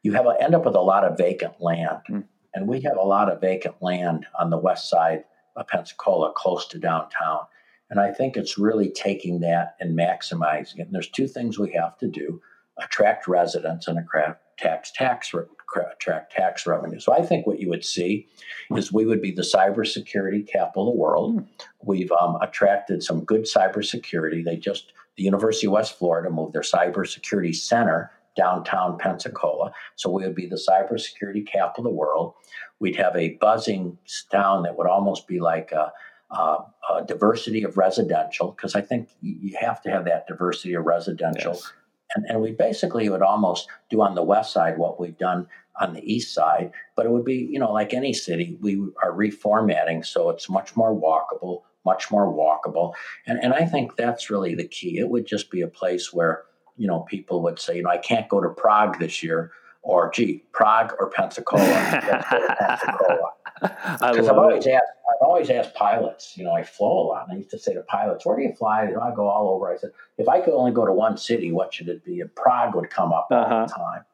you 0.03 0.13
have 0.13 0.25
a, 0.25 0.35
end 0.41 0.55
up 0.55 0.65
with 0.65 0.75
a 0.75 0.81
lot 0.81 1.03
of 1.03 1.17
vacant 1.17 1.53
land. 1.59 1.99
Mm. 2.09 2.23
And 2.53 2.67
we 2.67 2.81
have 2.81 2.97
a 2.97 3.03
lot 3.03 3.29
of 3.29 3.41
vacant 3.41 3.75
land 3.81 4.25
on 4.39 4.49
the 4.49 4.57
west 4.57 4.89
side 4.89 5.25
of 5.55 5.67
Pensacola, 5.67 6.33
close 6.35 6.67
to 6.69 6.79
downtown. 6.79 7.41
And 7.89 7.99
I 7.99 8.11
think 8.11 8.35
it's 8.35 8.57
really 8.57 8.89
taking 8.89 9.41
that 9.41 9.75
and 9.79 9.97
maximizing 9.97 10.79
it. 10.79 10.87
And 10.87 10.93
there's 10.93 11.09
two 11.09 11.27
things 11.27 11.59
we 11.59 11.73
have 11.73 11.97
to 11.99 12.07
do 12.07 12.41
attract 12.79 13.27
residents 13.27 13.87
and 13.87 13.97
attract 13.97 14.41
tax 14.57 14.91
tax 14.91 15.33
attract 15.75 16.31
tax 16.31 16.65
revenue. 16.65 16.99
So 16.99 17.13
I 17.13 17.21
think 17.21 17.45
what 17.45 17.59
you 17.59 17.69
would 17.69 17.85
see 17.85 18.27
is 18.75 18.91
we 18.91 19.05
would 19.05 19.21
be 19.21 19.31
the 19.31 19.41
cybersecurity 19.41 20.47
capital 20.47 20.87
of 20.87 20.93
the 20.93 20.99
world. 20.99 21.33
Hmm. 21.33 21.45
We've 21.83 22.11
um, 22.11 22.37
attracted 22.41 23.03
some 23.03 23.23
good 23.23 23.43
cybersecurity. 23.43 24.43
They 24.43 24.57
just 24.57 24.93
the 25.17 25.23
University 25.23 25.67
of 25.67 25.73
West 25.73 25.97
Florida 25.97 26.29
moved 26.29 26.53
their 26.53 26.61
cybersecurity 26.61 27.55
center 27.55 28.11
downtown 28.35 28.99
Pensacola. 28.99 29.73
So 29.95 30.11
we 30.11 30.23
would 30.23 30.35
be 30.35 30.45
the 30.45 30.61
cybersecurity 30.69 31.45
capital 31.47 31.87
of 31.87 31.91
the 31.91 31.97
world. 31.97 32.35
We'd 32.79 32.95
have 32.97 33.15
a 33.15 33.29
buzzing 33.41 33.97
town 34.31 34.63
that 34.63 34.77
would 34.77 34.87
almost 34.87 35.27
be 35.27 35.39
like 35.39 35.71
a, 35.71 35.91
a, 36.29 36.57
a 36.93 37.05
diversity 37.07 37.63
of 37.63 37.77
residential, 37.77 38.51
because 38.51 38.75
I 38.75 38.81
think 38.81 39.09
you 39.21 39.57
have 39.59 39.81
to 39.81 39.89
have 39.89 40.05
that 40.05 40.27
diversity 40.27 40.75
of 40.75 40.85
residential. 40.85 41.53
Yes. 41.53 41.73
And, 42.15 42.25
and 42.29 42.41
we 42.41 42.51
basically 42.51 43.09
would 43.09 43.21
almost 43.21 43.67
do 43.89 44.01
on 44.01 44.15
the 44.15 44.23
west 44.23 44.53
side 44.53 44.77
what 44.77 44.99
we've 44.99 45.17
done 45.17 45.47
on 45.79 45.93
the 45.93 46.11
east 46.11 46.33
side, 46.33 46.71
but 46.95 47.05
it 47.05 47.11
would 47.11 47.25
be, 47.25 47.47
you 47.51 47.59
know, 47.59 47.71
like 47.71 47.93
any 47.93 48.13
city, 48.13 48.57
we 48.61 48.75
are 49.03 49.11
reformatting 49.11 50.05
so 50.05 50.29
it's 50.29 50.49
much 50.49 50.75
more 50.75 50.93
walkable, 50.93 51.61
much 51.85 52.09
more 52.09 52.33
walkable. 52.33 52.93
And, 53.27 53.39
and 53.43 53.53
I 53.53 53.65
think 53.65 53.95
that's 53.95 54.29
really 54.29 54.55
the 54.55 54.67
key. 54.67 54.97
It 54.97 55.09
would 55.09 55.27
just 55.27 55.51
be 55.51 55.61
a 55.61 55.67
place 55.67 56.11
where 56.11 56.45
you 56.77 56.87
know, 56.87 57.01
people 57.01 57.41
would 57.41 57.59
say, 57.59 57.77
you 57.77 57.83
know, 57.83 57.89
I 57.89 57.97
can't 57.97 58.29
go 58.29 58.39
to 58.39 58.49
Prague 58.49 58.99
this 58.99 59.21
year, 59.21 59.51
or 59.81 60.11
gee, 60.11 60.43
Prague 60.53 60.93
or 60.99 61.09
Pensacola. 61.09 61.63
Pensacola. 62.59 63.31
Because 63.61 64.01
I've 64.29 64.37
always 64.37 64.65
it. 64.65 64.71
asked, 64.71 64.91
I've 65.09 65.27
always 65.27 65.49
asked 65.49 65.75
pilots. 65.75 66.37
You 66.37 66.43
know, 66.43 66.53
I 66.53 66.63
flew 66.63 66.87
a 66.87 67.07
lot, 67.07 67.27
and 67.27 67.33
I 67.33 67.37
used 67.37 67.49
to 67.51 67.59
say 67.59 67.73
to 67.73 67.81
pilots, 67.81 68.25
"Where 68.25 68.37
do 68.37 68.43
you 68.43 68.53
fly?" 68.53 68.87
You 68.87 68.95
know, 68.95 69.01
I 69.01 69.13
go 69.13 69.27
all 69.27 69.49
over. 69.49 69.71
I 69.71 69.77
said, 69.77 69.91
if 70.17 70.27
I 70.27 70.41
could 70.41 70.53
only 70.53 70.71
go 70.71 70.85
to 70.85 70.93
one 70.93 71.17
city, 71.17 71.51
what 71.51 71.73
should 71.73 71.89
it 71.89 72.03
be? 72.03 72.21
And 72.21 72.33
Prague 72.35 72.75
would 72.75 72.89
come 72.89 73.13
up 73.13 73.27
uh-huh. 73.31 73.53
all 73.53 73.67
the 73.67 73.73
time, 73.73 74.05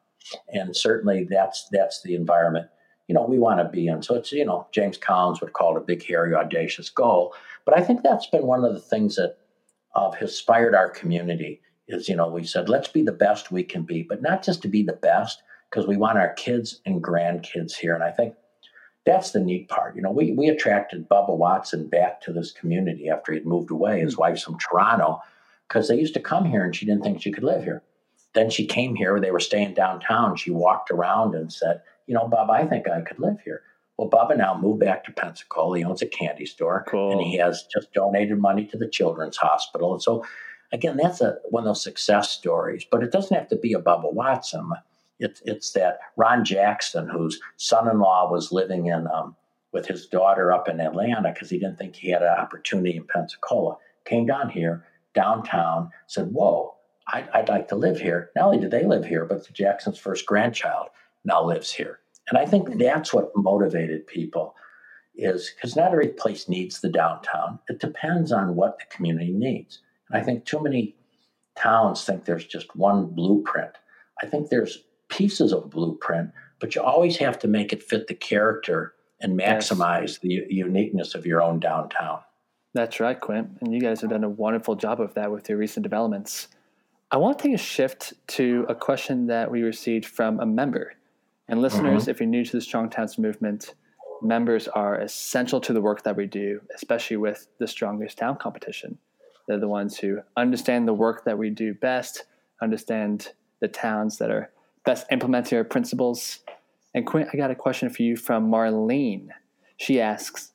and 0.48 0.76
certainly 0.76 1.26
that's 1.28 1.68
that's 1.70 2.02
the 2.02 2.14
environment 2.14 2.68
you 3.08 3.14
know 3.14 3.24
we 3.24 3.38
want 3.38 3.60
to 3.60 3.64
be 3.64 3.86
in. 3.88 4.02
So 4.02 4.14
it's 4.14 4.32
you 4.32 4.44
know 4.44 4.66
James 4.72 4.96
Collins 4.96 5.40
would 5.40 5.52
call 5.52 5.76
it 5.76 5.80
a 5.80 5.84
big, 5.84 6.04
hairy, 6.04 6.34
audacious 6.34 6.90
goal. 6.90 7.34
But 7.64 7.78
I 7.78 7.82
think 7.82 8.02
that's 8.02 8.26
been 8.26 8.46
one 8.46 8.64
of 8.64 8.74
the 8.74 8.80
things 8.80 9.16
that 9.16 9.36
of 9.94 10.16
inspired 10.20 10.74
our 10.74 10.90
community 10.90 11.60
is, 11.88 12.08
you 12.08 12.16
know, 12.16 12.28
we 12.28 12.44
said, 12.44 12.68
let's 12.68 12.88
be 12.88 13.02
the 13.02 13.12
best 13.12 13.52
we 13.52 13.62
can 13.62 13.82
be, 13.82 14.02
but 14.02 14.22
not 14.22 14.42
just 14.42 14.62
to 14.62 14.68
be 14.68 14.82
the 14.82 14.94
best, 14.94 15.42
because 15.70 15.86
we 15.86 15.96
want 15.96 16.18
our 16.18 16.32
kids 16.34 16.80
and 16.86 17.02
grandkids 17.02 17.74
here. 17.74 17.94
And 17.94 18.02
I 18.02 18.10
think 18.10 18.34
that's 19.04 19.32
the 19.32 19.40
neat 19.40 19.68
part. 19.68 19.96
You 19.96 20.02
know, 20.02 20.10
we, 20.10 20.32
we 20.32 20.48
attracted 20.48 21.08
Bubba 21.08 21.36
Watson 21.36 21.88
back 21.88 22.20
to 22.22 22.32
this 22.32 22.52
community 22.52 23.08
after 23.08 23.32
he'd 23.32 23.46
moved 23.46 23.70
away. 23.70 24.00
His 24.00 24.14
hmm. 24.14 24.20
wife's 24.20 24.42
from 24.42 24.58
Toronto 24.58 25.20
because 25.68 25.88
they 25.88 25.98
used 25.98 26.14
to 26.14 26.20
come 26.20 26.44
here 26.44 26.64
and 26.64 26.74
she 26.74 26.86
didn't 26.86 27.02
think 27.02 27.20
she 27.20 27.32
could 27.32 27.44
live 27.44 27.64
here. 27.64 27.82
Then 28.34 28.50
she 28.50 28.66
came 28.66 28.96
here, 28.96 29.20
they 29.20 29.30
were 29.30 29.40
staying 29.40 29.74
downtown. 29.74 30.36
She 30.36 30.50
walked 30.50 30.90
around 30.90 31.34
and 31.34 31.52
said, 31.52 31.82
You 32.06 32.14
know, 32.14 32.26
Bob, 32.26 32.50
I 32.50 32.66
think 32.66 32.88
I 32.88 33.00
could 33.00 33.20
live 33.20 33.38
here. 33.44 33.62
Well, 33.96 34.10
Bubba 34.10 34.36
now 34.36 34.58
moved 34.58 34.80
back 34.80 35.04
to 35.04 35.12
Pensacola. 35.12 35.78
He 35.78 35.84
owns 35.84 36.02
a 36.02 36.06
candy 36.06 36.46
store 36.46 36.84
Cool. 36.88 37.12
and 37.12 37.20
he 37.20 37.36
has 37.38 37.64
just 37.72 37.92
donated 37.92 38.38
money 38.38 38.66
to 38.66 38.76
the 38.76 38.88
Children's 38.88 39.36
Hospital. 39.36 39.92
And 39.92 40.02
so, 40.02 40.24
again, 40.72 40.96
that's 40.96 41.20
a, 41.20 41.36
one 41.50 41.62
of 41.62 41.66
those 41.66 41.84
success 41.84 42.30
stories, 42.30 42.84
but 42.90 43.04
it 43.04 43.12
doesn't 43.12 43.36
have 43.36 43.48
to 43.50 43.56
be 43.56 43.72
a 43.72 43.78
Bubba 43.78 44.12
Watson. 44.12 44.68
It's, 45.18 45.40
it's 45.44 45.72
that 45.72 45.98
Ron 46.16 46.44
Jackson, 46.44 47.08
whose 47.08 47.40
son 47.56 47.88
in 47.88 47.98
law 47.98 48.30
was 48.30 48.52
living 48.52 48.86
in 48.86 49.06
um, 49.06 49.36
with 49.72 49.86
his 49.86 50.06
daughter 50.06 50.52
up 50.52 50.68
in 50.68 50.80
Atlanta 50.80 51.32
because 51.32 51.50
he 51.50 51.58
didn't 51.58 51.78
think 51.78 51.96
he 51.96 52.10
had 52.10 52.22
an 52.22 52.36
opportunity 52.38 52.96
in 52.96 53.04
Pensacola, 53.04 53.76
came 54.04 54.26
down 54.26 54.48
here, 54.50 54.84
downtown, 55.14 55.90
said, 56.06 56.32
Whoa, 56.32 56.74
I'd, 57.12 57.28
I'd 57.34 57.48
like 57.48 57.68
to 57.68 57.76
live 57.76 58.00
here. 58.00 58.30
Not 58.34 58.46
only 58.46 58.58
did 58.58 58.70
they 58.70 58.84
live 58.84 59.04
here, 59.04 59.24
but 59.24 59.50
Jackson's 59.52 59.98
first 59.98 60.26
grandchild 60.26 60.88
now 61.24 61.44
lives 61.44 61.72
here. 61.72 62.00
And 62.28 62.38
I 62.38 62.46
think 62.46 62.78
that's 62.78 63.12
what 63.12 63.32
motivated 63.36 64.06
people 64.06 64.54
is 65.14 65.52
because 65.54 65.76
not 65.76 65.92
every 65.92 66.08
place 66.08 66.48
needs 66.48 66.80
the 66.80 66.88
downtown. 66.88 67.58
It 67.68 67.78
depends 67.78 68.32
on 68.32 68.56
what 68.56 68.78
the 68.78 68.86
community 68.86 69.32
needs. 69.32 69.80
And 70.10 70.20
I 70.20 70.24
think 70.24 70.44
too 70.44 70.62
many 70.62 70.96
towns 71.56 72.04
think 72.04 72.24
there's 72.24 72.46
just 72.46 72.74
one 72.74 73.06
blueprint. 73.06 73.72
I 74.22 74.26
think 74.26 74.48
there's 74.48 74.84
pieces 75.16 75.52
of 75.52 75.64
a 75.64 75.68
blueprint, 75.68 76.30
but 76.58 76.74
you 76.74 76.82
always 76.82 77.16
have 77.18 77.38
to 77.40 77.48
make 77.48 77.72
it 77.72 77.82
fit 77.82 78.06
the 78.06 78.14
character 78.14 78.94
and 79.20 79.38
Yes. 79.38 79.70
maximize 79.70 80.20
the 80.20 80.46
uniqueness 80.50 81.14
of 81.14 81.24
your 81.24 81.42
own 81.42 81.60
downtown. 81.60 82.20
That's 82.74 82.98
right, 82.98 83.18
Quint. 83.18 83.58
And 83.60 83.72
you 83.72 83.80
guys 83.80 84.00
have 84.00 84.10
done 84.10 84.24
a 84.24 84.28
wonderful 84.28 84.74
job 84.74 85.00
of 85.00 85.14
that 85.14 85.30
with 85.30 85.48
your 85.48 85.58
recent 85.58 85.84
developments. 85.84 86.48
I 87.10 87.16
want 87.16 87.38
to 87.38 87.44
take 87.44 87.54
a 87.54 87.58
shift 87.58 88.14
to 88.28 88.66
a 88.68 88.74
question 88.74 89.28
that 89.28 89.50
we 89.50 89.62
received 89.62 90.06
from 90.06 90.40
a 90.40 90.46
member. 90.46 90.94
And 91.46 91.62
listeners, 91.62 92.02
mm-hmm. 92.02 92.10
if 92.10 92.20
you're 92.20 92.28
new 92.28 92.44
to 92.44 92.52
the 92.52 92.60
Strong 92.60 92.90
Towns 92.90 93.18
movement, 93.18 93.74
members 94.20 94.66
are 94.66 95.00
essential 95.00 95.60
to 95.60 95.72
the 95.72 95.80
work 95.80 96.02
that 96.02 96.16
we 96.16 96.26
do, 96.26 96.60
especially 96.74 97.18
with 97.18 97.46
the 97.58 97.68
Strongest 97.68 98.18
Town 98.18 98.36
competition. 98.36 98.98
They're 99.46 99.60
the 99.60 99.68
ones 99.68 99.98
who 99.98 100.20
understand 100.36 100.88
the 100.88 100.94
work 100.94 101.24
that 101.24 101.38
we 101.38 101.50
do 101.50 101.74
best, 101.74 102.24
understand 102.60 103.32
the 103.60 103.68
towns 103.68 104.18
that 104.18 104.30
are 104.30 104.50
best 104.84 105.06
implementing 105.10 105.58
our 105.58 105.64
principles. 105.64 106.40
And 106.94 107.06
Quint, 107.06 107.28
I 107.32 107.36
got 107.36 107.50
a 107.50 107.54
question 107.54 107.90
for 107.90 108.02
you 108.02 108.16
from 108.16 108.50
Marlene. 108.50 109.28
She 109.76 110.00
asks, 110.00 110.52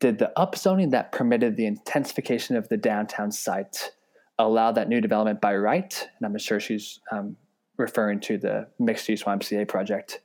did 0.00 0.18
the 0.18 0.32
upzoning 0.36 0.90
that 0.90 1.12
permitted 1.12 1.56
the 1.56 1.66
intensification 1.66 2.56
of 2.56 2.68
the 2.68 2.76
downtown 2.76 3.30
site 3.30 3.92
allow 4.38 4.72
that 4.72 4.88
new 4.88 5.00
development 5.00 5.40
by 5.40 5.54
right? 5.56 6.08
And 6.18 6.26
I'm 6.26 6.38
sure 6.38 6.60
she's 6.60 7.00
um, 7.12 7.36
referring 7.76 8.20
to 8.20 8.38
the 8.38 8.68
mixed 8.78 9.08
use 9.08 9.22
YMCA 9.22 9.68
project. 9.68 10.20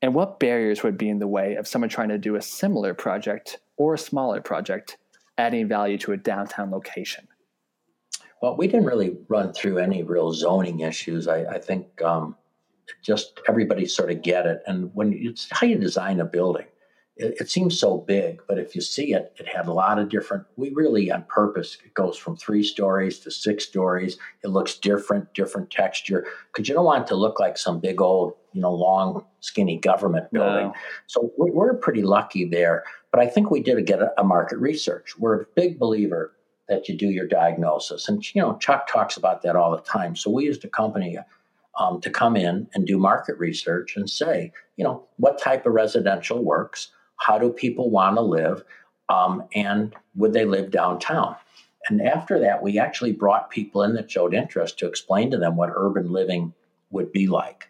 And 0.00 0.14
what 0.14 0.40
barriers 0.40 0.82
would 0.82 0.98
be 0.98 1.08
in 1.08 1.18
the 1.18 1.28
way 1.28 1.54
of 1.54 1.68
someone 1.68 1.88
trying 1.88 2.08
to 2.08 2.18
do 2.18 2.34
a 2.34 2.42
similar 2.42 2.94
project 2.94 3.58
or 3.76 3.94
a 3.94 3.98
smaller 3.98 4.40
project, 4.40 4.96
adding 5.38 5.68
value 5.68 5.98
to 5.98 6.12
a 6.12 6.16
downtown 6.16 6.70
location? 6.70 7.28
Well, 8.42 8.56
we 8.56 8.66
didn't 8.66 8.86
really 8.86 9.16
run 9.28 9.52
through 9.52 9.78
any 9.78 10.02
real 10.02 10.32
zoning 10.32 10.80
issues. 10.80 11.28
I, 11.28 11.44
I 11.44 11.58
think 11.60 12.02
um, 12.02 12.34
just 13.00 13.40
everybody 13.48 13.86
sort 13.86 14.10
of 14.10 14.22
get 14.22 14.46
it. 14.46 14.62
And 14.66 14.90
when 14.94 15.12
you, 15.12 15.30
it's 15.30 15.48
how 15.50 15.66
you 15.66 15.78
design 15.78 16.20
a 16.20 16.24
building, 16.24 16.66
it, 17.16 17.34
it 17.40 17.50
seems 17.50 17.78
so 17.78 17.98
big, 17.98 18.40
but 18.48 18.58
if 18.58 18.74
you 18.74 18.80
see 18.80 19.12
it, 19.12 19.32
it 19.38 19.46
had 19.46 19.68
a 19.68 19.72
lot 19.72 19.98
of 19.98 20.08
different. 20.08 20.44
We 20.56 20.70
really, 20.70 21.10
on 21.10 21.24
purpose, 21.28 21.78
it 21.84 21.94
goes 21.94 22.16
from 22.16 22.36
three 22.36 22.62
stories 22.62 23.18
to 23.20 23.30
six 23.30 23.64
stories. 23.64 24.16
It 24.42 24.48
looks 24.48 24.78
different, 24.78 25.32
different 25.34 25.70
texture, 25.70 26.26
because 26.52 26.68
you 26.68 26.74
don't 26.74 26.86
want 26.86 27.04
it 27.04 27.08
to 27.08 27.16
look 27.16 27.38
like 27.38 27.58
some 27.58 27.80
big 27.80 28.00
old, 28.00 28.34
you 28.52 28.62
know, 28.62 28.72
long, 28.72 29.24
skinny 29.40 29.78
government 29.78 30.30
building. 30.32 30.68
No. 30.68 30.74
So 31.06 31.32
we're, 31.36 31.52
we're 31.52 31.74
pretty 31.74 32.02
lucky 32.02 32.46
there. 32.46 32.84
But 33.10 33.20
I 33.20 33.26
think 33.26 33.50
we 33.50 33.62
did 33.62 33.84
get 33.86 34.00
a, 34.00 34.10
a 34.18 34.24
market 34.24 34.58
research. 34.58 35.18
We're 35.18 35.42
a 35.42 35.46
big 35.54 35.78
believer 35.78 36.34
that 36.68 36.88
you 36.88 36.96
do 36.96 37.08
your 37.08 37.26
diagnosis. 37.26 38.08
And, 38.08 38.24
you 38.34 38.40
know, 38.40 38.56
Chuck 38.56 38.88
talks 38.90 39.18
about 39.18 39.42
that 39.42 39.54
all 39.54 39.70
the 39.70 39.82
time. 39.82 40.16
So 40.16 40.30
we 40.30 40.44
used 40.44 40.64
a 40.64 40.68
company 40.68 41.18
uh, 41.18 41.22
um, 41.78 42.00
to 42.00 42.10
come 42.10 42.36
in 42.36 42.68
and 42.74 42.86
do 42.86 42.98
market 42.98 43.38
research 43.38 43.96
and 43.96 44.08
say, 44.08 44.52
you 44.76 44.84
know, 44.84 45.06
what 45.16 45.38
type 45.38 45.66
of 45.66 45.72
residential 45.72 46.42
works? 46.42 46.88
How 47.16 47.38
do 47.38 47.50
people 47.50 47.90
want 47.90 48.16
to 48.16 48.22
live? 48.22 48.64
Um, 49.08 49.44
and 49.54 49.94
would 50.14 50.32
they 50.32 50.44
live 50.44 50.70
downtown? 50.70 51.36
And 51.88 52.00
after 52.00 52.38
that, 52.40 52.62
we 52.62 52.78
actually 52.78 53.12
brought 53.12 53.50
people 53.50 53.82
in 53.82 53.94
that 53.94 54.10
showed 54.10 54.34
interest 54.34 54.78
to 54.78 54.86
explain 54.86 55.30
to 55.30 55.38
them 55.38 55.56
what 55.56 55.70
urban 55.74 56.12
living 56.12 56.52
would 56.90 57.10
be 57.12 57.26
like. 57.26 57.68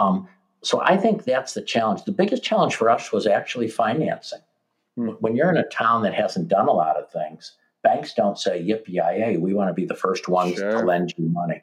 Um, 0.00 0.28
so 0.62 0.82
I 0.82 0.96
think 0.96 1.24
that's 1.24 1.54
the 1.54 1.62
challenge. 1.62 2.04
The 2.04 2.12
biggest 2.12 2.42
challenge 2.42 2.74
for 2.74 2.90
us 2.90 3.12
was 3.12 3.26
actually 3.26 3.68
financing. 3.68 4.40
Hmm. 4.96 5.10
When 5.20 5.36
you're 5.36 5.50
in 5.50 5.56
a 5.56 5.68
town 5.68 6.02
that 6.02 6.14
hasn't 6.14 6.48
done 6.48 6.68
a 6.68 6.72
lot 6.72 6.96
of 6.96 7.10
things, 7.10 7.52
banks 7.82 8.14
don't 8.14 8.38
say, 8.38 8.62
yippee 8.62 8.88
yay, 8.88 9.36
we 9.36 9.54
want 9.54 9.68
to 9.68 9.74
be 9.74 9.86
the 9.86 9.94
first 9.94 10.28
ones 10.28 10.56
to 10.56 10.80
lend 10.80 11.14
you 11.16 11.28
money. 11.28 11.62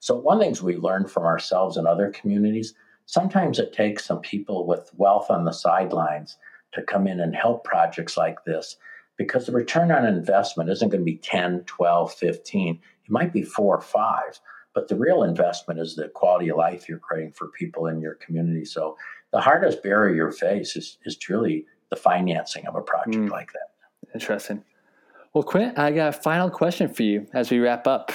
So, 0.00 0.16
one 0.16 0.36
of 0.36 0.40
the 0.40 0.44
things 0.46 0.62
we 0.62 0.76
learned 0.76 1.10
from 1.10 1.24
ourselves 1.24 1.76
and 1.76 1.86
other 1.86 2.10
communities, 2.10 2.74
sometimes 3.06 3.58
it 3.58 3.72
takes 3.72 4.04
some 4.04 4.20
people 4.20 4.66
with 4.66 4.90
wealth 4.96 5.30
on 5.30 5.44
the 5.44 5.52
sidelines 5.52 6.36
to 6.72 6.82
come 6.82 7.06
in 7.06 7.20
and 7.20 7.34
help 7.34 7.64
projects 7.64 8.16
like 8.16 8.44
this 8.44 8.76
because 9.16 9.46
the 9.46 9.52
return 9.52 9.90
on 9.90 10.04
investment 10.06 10.70
isn't 10.70 10.90
going 10.90 11.00
to 11.00 11.04
be 11.04 11.16
10, 11.16 11.64
12, 11.66 12.14
15. 12.14 12.74
It 13.04 13.10
might 13.10 13.32
be 13.32 13.42
four 13.42 13.76
or 13.76 13.80
five, 13.80 14.38
but 14.74 14.86
the 14.86 14.94
real 14.94 15.24
investment 15.24 15.80
is 15.80 15.96
the 15.96 16.08
quality 16.08 16.50
of 16.50 16.56
life 16.58 16.88
you're 16.88 16.98
creating 16.98 17.32
for 17.32 17.48
people 17.48 17.86
in 17.86 18.00
your 18.00 18.14
community. 18.16 18.64
So, 18.64 18.96
the 19.32 19.40
hardest 19.40 19.82
barrier 19.82 20.26
you 20.26 20.30
face 20.32 20.74
is, 20.76 20.98
is 21.04 21.16
truly 21.16 21.66
the 21.90 21.96
financing 21.96 22.66
of 22.66 22.76
a 22.76 22.80
project 22.80 23.16
Mm. 23.24 23.30
like 23.30 23.52
that. 23.52 24.14
Interesting. 24.14 24.64
Well, 25.34 25.42
Quint, 25.44 25.78
I 25.78 25.90
got 25.90 26.08
a 26.08 26.12
final 26.12 26.48
question 26.48 26.88
for 26.88 27.02
you 27.02 27.26
as 27.34 27.50
we 27.50 27.58
wrap 27.58 27.86
up. 27.86 28.12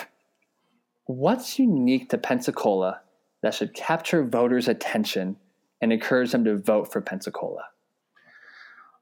What's 1.05 1.59
unique 1.59 2.09
to 2.09 2.17
Pensacola 2.17 3.01
that 3.41 3.53
should 3.53 3.73
capture 3.73 4.23
voters' 4.23 4.67
attention 4.67 5.35
and 5.81 5.91
encourage 5.91 6.31
them 6.31 6.45
to 6.45 6.55
vote 6.55 6.91
for 6.91 7.01
Pensacola? 7.01 7.63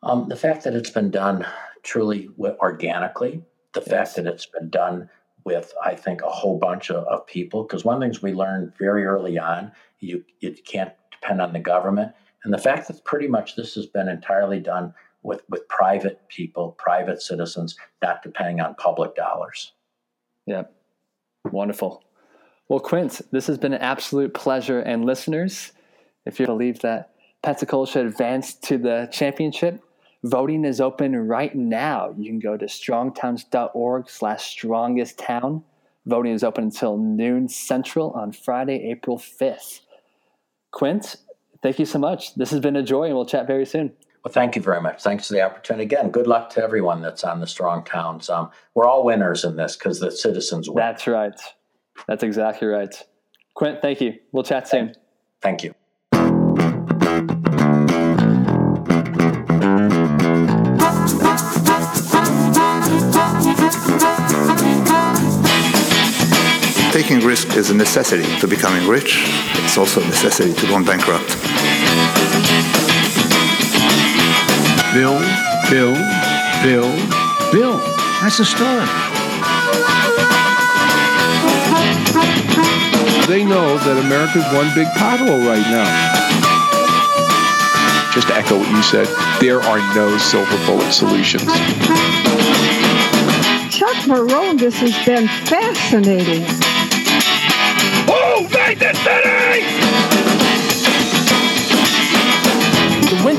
Um, 0.03 0.27
the 0.27 0.35
fact 0.35 0.63
that 0.63 0.73
it's 0.73 0.89
been 0.89 1.11
done 1.11 1.45
truly 1.83 2.29
organically, 2.39 3.43
the 3.73 3.81
Yes. 3.81 3.89
fact 3.89 4.15
that 4.15 4.25
it's 4.25 4.47
been 4.47 4.69
done 4.69 5.09
with, 5.45 5.73
I 5.83 5.95
think, 5.95 6.21
a 6.21 6.29
whole 6.29 6.57
bunch 6.57 6.89
of, 6.89 7.03
of 7.05 7.25
people, 7.27 7.63
because 7.63 7.85
one 7.85 7.95
of 7.95 8.01
the 8.01 8.05
things 8.07 8.21
we 8.21 8.33
learned 8.33 8.75
very 8.77 9.05
early 9.05 9.37
on, 9.37 9.71
you, 9.99 10.23
you 10.39 10.53
can't 10.53 10.93
depend 11.11 11.39
on 11.39 11.53
the 11.53 11.59
government. 11.59 12.13
And 12.43 12.51
the 12.51 12.57
fact 12.57 12.87
that 12.87 13.05
pretty 13.05 13.27
much 13.27 13.55
this 13.55 13.75
has 13.75 13.85
been 13.85 14.07
entirely 14.07 14.59
done 14.59 14.93
with, 15.21 15.43
with 15.49 15.67
private 15.67 16.27
people, 16.29 16.71
private 16.79 17.21
citizens, 17.21 17.77
not 18.01 18.23
depending 18.23 18.59
on 18.59 18.73
public 18.75 19.15
dollars. 19.15 19.73
Yeah. 20.47 20.63
Wonderful. 21.45 22.03
Well, 22.69 22.79
Quint, 22.79 23.21
this 23.31 23.47
has 23.47 23.57
been 23.57 23.73
an 23.73 23.81
absolute 23.81 24.33
pleasure. 24.33 24.79
And 24.79 25.05
listeners, 25.05 25.73
if 26.25 26.39
you 26.39 26.45
believe 26.45 26.79
that 26.79 27.11
Pensacola 27.43 27.87
should 27.87 28.05
advance 28.05 28.53
to 28.53 28.77
the 28.77 29.09
championship, 29.11 29.83
voting 30.23 30.63
is 30.63 30.79
open 30.79 31.15
right 31.27 31.53
now. 31.53 32.13
You 32.17 32.29
can 32.29 32.39
go 32.39 32.55
to 32.55 32.65
strongtowns.org 32.65 34.09
slash 34.09 34.43
strongest 34.43 35.17
town. 35.17 35.63
Voting 36.05 36.33
is 36.33 36.43
open 36.43 36.65
until 36.65 36.97
noon 36.97 37.49
central 37.49 38.11
on 38.11 38.31
Friday, 38.31 38.89
April 38.89 39.17
5th. 39.17 39.81
Quint, 40.71 41.17
thank 41.61 41.77
you 41.77 41.85
so 41.85 41.99
much. 41.99 42.35
This 42.35 42.51
has 42.51 42.59
been 42.59 42.75
a 42.75 42.83
joy, 42.83 43.05
and 43.05 43.15
we'll 43.15 43.25
chat 43.25 43.47
very 43.47 43.65
soon. 43.65 43.91
Well, 44.23 44.31
thank 44.31 44.55
you 44.55 44.61
very 44.61 44.81
much. 44.81 45.01
Thanks 45.01 45.27
for 45.27 45.33
the 45.33 45.41
opportunity. 45.41 45.83
Again, 45.83 46.11
good 46.11 46.27
luck 46.27 46.51
to 46.51 46.63
everyone 46.63 47.01
that's 47.01 47.23
on 47.23 47.39
the 47.39 47.47
Strong 47.47 47.85
Towns. 47.85 48.29
Um, 48.29 48.51
we're 48.75 48.85
all 48.85 49.03
winners 49.03 49.43
in 49.43 49.55
this 49.55 49.75
because 49.75 49.99
the 49.99 50.11
citizens 50.11 50.69
win. 50.69 50.75
That's 50.75 51.07
right. 51.07 51.39
That's 52.07 52.21
exactly 52.21 52.67
right. 52.67 52.93
Quint, 53.55 53.81
thank 53.81 53.99
you. 53.99 54.13
We'll 54.31 54.43
chat 54.43 54.67
soon. 54.67 54.93
Thank 55.41 55.63
you. 55.63 55.73
Taking 66.91 67.25
risk 67.25 67.55
is 67.55 67.71
a 67.71 67.75
necessity 67.75 68.39
to 68.39 68.47
becoming 68.47 68.87
rich. 68.87 69.23
It's 69.63 69.77
also 69.77 70.01
a 70.01 70.05
necessity 70.05 70.53
to 70.53 70.67
going 70.67 70.85
bankrupt. 70.85 71.60
Bill, 74.93 75.19
Bill, 75.69 75.93
Bill, 76.61 76.91
Bill. 77.53 77.77
That's 78.19 78.39
the 78.39 78.43
start. 78.43 78.89
They 83.25 83.45
know 83.45 83.77
that 83.77 83.97
America's 84.03 84.43
one 84.51 84.67
big 84.75 84.87
pothole 84.99 85.47
right 85.47 85.63
now. 85.71 85.87
Just 88.13 88.27
to 88.27 88.35
echo 88.35 88.59
what 88.59 88.69
you 88.69 88.83
said, 88.83 89.07
there 89.39 89.61
are 89.61 89.79
no 89.95 90.17
silver 90.17 90.57
bullet 90.65 90.91
solutions. 90.91 91.45
Chuck 93.71 93.95
Marohn, 94.05 94.59
this 94.59 94.75
has 94.75 95.05
been 95.05 95.29
fascinating. 95.47 96.43